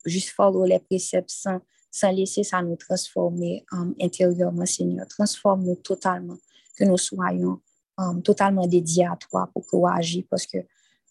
juste 0.05 0.31
follow 0.31 0.64
les 0.64 0.79
préceptes 0.79 1.31
sans, 1.31 1.61
sans 1.90 2.11
laisser 2.11 2.44
ça 2.44 2.62
nous 2.62 2.77
transformer 2.77 3.64
um, 3.73 3.94
intérieurement, 4.01 4.66
Seigneur. 4.66 5.07
Transforme-nous 5.07 5.77
totalement, 5.77 6.38
que 6.77 6.85
nous 6.85 6.99
soyons 6.99 7.61
um, 7.99 8.23
totalement 8.23 8.66
dédiés 8.66 9.07
à 9.07 9.16
toi 9.16 9.51
pour 9.53 9.66
que 9.66 9.77
tu 9.77 9.87
agis, 9.87 10.23
parce 10.23 10.46
que 10.46 10.59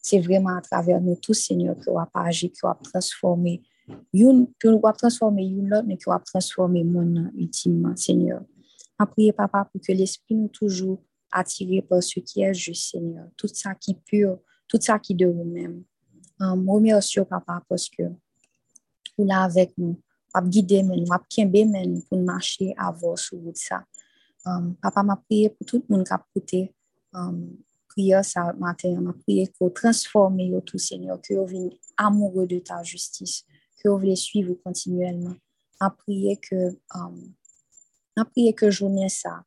c'est 0.02 0.20
vraiment 0.20 0.56
à 0.56 0.62
travers 0.62 1.02
nous 1.02 1.16
tous, 1.16 1.34
Seigneur, 1.34 1.76
agir, 2.14 2.50
que 2.50 2.56
tu 2.56 2.66
vas 2.66 2.78
transformer 2.82 3.62
une, 4.14 4.48
que 4.60 4.68
nous 4.68 4.80
va 4.80 4.94
transformer 4.94 5.44
une 5.44 5.70
l'autre, 5.70 5.86
mais 5.88 5.98
que 5.98 6.04
tu 6.04 6.10
vas 6.10 6.20
transformer 6.20 6.84
mon 6.84 7.32
ultimement, 7.36 7.96
Seigneur. 7.96 8.42
En 8.98 9.06
prier, 9.06 9.32
Papa, 9.32 9.68
pour 9.72 9.82
que 9.82 9.92
l'Esprit 9.92 10.36
nous 10.36 10.50
toujours 10.50 11.02
attiré 11.32 11.82
par 11.82 12.02
ce 12.02 12.20
qui 12.20 12.42
est 12.42 12.54
juste, 12.54 12.92
Seigneur. 12.92 13.26
Tout 13.38 13.48
ça 13.48 13.74
qui 13.76 13.92
est 13.92 14.02
pur, 14.06 14.40
tout 14.68 14.80
ça 14.80 15.00
qui 15.00 15.14
est 15.14 15.16
de 15.16 15.26
vous-même. 15.26 15.84
Um, 16.39 16.69
remercie, 16.69 17.19
Papa, 17.25 17.62
parce 17.67 17.89
que 17.89 18.04
vous 19.17 19.25
là 19.25 19.43
avec 19.43 19.78
nous. 19.78 20.02
Vous 20.34 20.47
guider 20.47 20.84
nous, 20.84 21.04
vous 21.06 22.04
pour 22.10 22.21
marcher 22.21 22.73
à 22.78 22.91
vous 22.91 23.17
sur 23.17 23.39
ça. 23.56 23.84
Um, 24.45 24.75
papa 24.82 25.04
m'a 25.04 25.17
prié 25.17 25.49
pour 25.49 25.65
tout 25.65 25.84
le 25.88 25.95
monde 25.95 26.06
qui 26.06 26.13
a 26.13 26.23
écouté 26.34 26.73
um, 27.12 27.58
prière 27.89 28.23
ce 28.23 28.39
matin. 28.58 29.02
m'a 29.02 29.13
prié 29.13 29.52
pour 29.58 29.73
transformer 29.73 30.54
tout, 30.65 30.78
Seigneur, 30.78 31.19
que 31.21 31.34
vous 31.34 31.45
venez 31.45 31.80
amoureux 31.97 32.47
de 32.47 32.60
ta 32.60 32.82
justice, 32.84 33.43
que 33.84 33.89
vous 33.89 33.97
voulez 33.97 34.15
suivre 34.15 34.54
continuellement. 34.63 35.36
m'a 35.82 35.89
prié 35.89 36.38
que, 36.38 36.78
um, 36.95 37.34
m'a 38.15 38.23
prié 38.23 38.54
que 38.54 38.69
journée 38.69 39.10
ça 39.10 39.43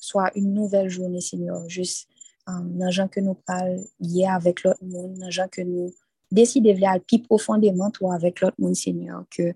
soit 0.00 0.32
une 0.36 0.54
nouvelle 0.54 0.88
journée, 0.88 1.20
Seigneur, 1.20 1.68
juste 1.68 2.08
um, 2.46 2.76
dans 2.76 2.90
gens 2.90 3.08
que 3.08 3.20
nous 3.20 3.34
parlons 3.34 3.84
hier 4.00 4.32
avec 4.32 4.64
l'autre 4.64 4.82
monde, 4.82 5.18
dans 5.18 5.30
gens 5.30 5.48
que 5.48 5.60
nous 5.60 5.94
décidons 6.30 6.72
de 6.74 7.04
plus 7.04 7.22
profondément, 7.22 7.90
toi, 7.90 8.14
avec 8.14 8.40
l'autre 8.40 8.56
monde, 8.58 8.76
Seigneur, 8.76 9.24
que 9.30 9.54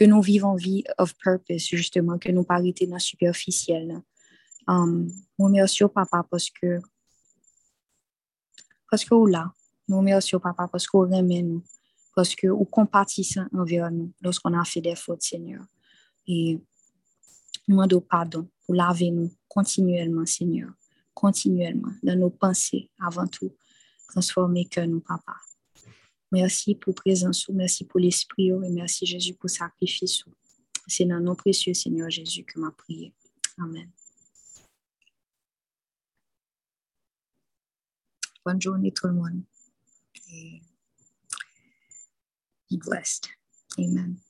que 0.00 0.06
nous 0.06 0.22
vivons 0.22 0.54
vie 0.54 0.82
of 0.96 1.14
purpose, 1.18 1.66
justement, 1.66 2.18
que 2.18 2.30
nous 2.30 2.42
pas 2.42 2.58
dans 2.62 2.98
superficiel. 2.98 4.00
Um, 4.66 5.10
nous 5.38 5.46
remercions 5.46 5.90
papa 5.90 6.24
parce 6.30 6.48
que 6.48 6.80
parce 8.90 9.04
que 9.04 9.30
là. 9.30 9.52
Nous 9.88 9.98
remercions 9.98 10.40
papa 10.40 10.68
parce 10.68 10.86
que 10.86 10.96
vous 10.96 11.12
aimez 11.12 11.42
nous, 11.42 11.62
parce 12.14 12.34
que 12.34 12.46
vous 12.46 12.64
compatissez 12.64 13.40
envers 13.52 13.90
nous 13.90 14.12
lorsqu'on 14.22 14.58
a 14.58 14.64
fait 14.64 14.80
des 14.80 14.94
fautes, 14.94 15.22
Seigneur. 15.22 15.64
Et 16.26 16.54
nous 17.68 17.76
demandons 17.76 18.00
pardon 18.00 18.48
pour 18.64 18.74
laver 18.74 19.10
nous 19.10 19.30
continuellement, 19.48 20.24
Seigneur, 20.24 20.70
continuellement, 21.12 21.92
dans 22.02 22.16
nos 22.16 22.30
pensées 22.30 22.90
avant 22.98 23.26
tout, 23.26 23.52
transformer 24.08 24.64
que 24.64 24.80
nous, 24.80 25.00
papa. 25.00 25.34
Merci 26.32 26.74
pour 26.76 26.94
présence, 26.94 27.48
merci 27.48 27.84
pour 27.84 28.00
l'esprit, 28.00 28.48
et 28.48 28.70
merci 28.70 29.04
Jésus 29.04 29.34
pour 29.34 29.50
sacrifice. 29.50 30.24
C'est 30.86 31.04
dans 31.04 31.20
nos 31.20 31.34
précieux 31.34 31.74
Seigneur 31.74 32.08
Jésus 32.08 32.44
que 32.44 32.58
m'a 32.58 32.70
prié. 32.70 33.12
Amen. 33.58 33.90
Bonne 38.44 38.60
journée 38.60 38.92
tout 38.92 39.06
le 39.08 39.14
monde. 39.14 39.42
be 42.70 42.78
blessed. 42.78 43.28
Amen. 43.78 44.20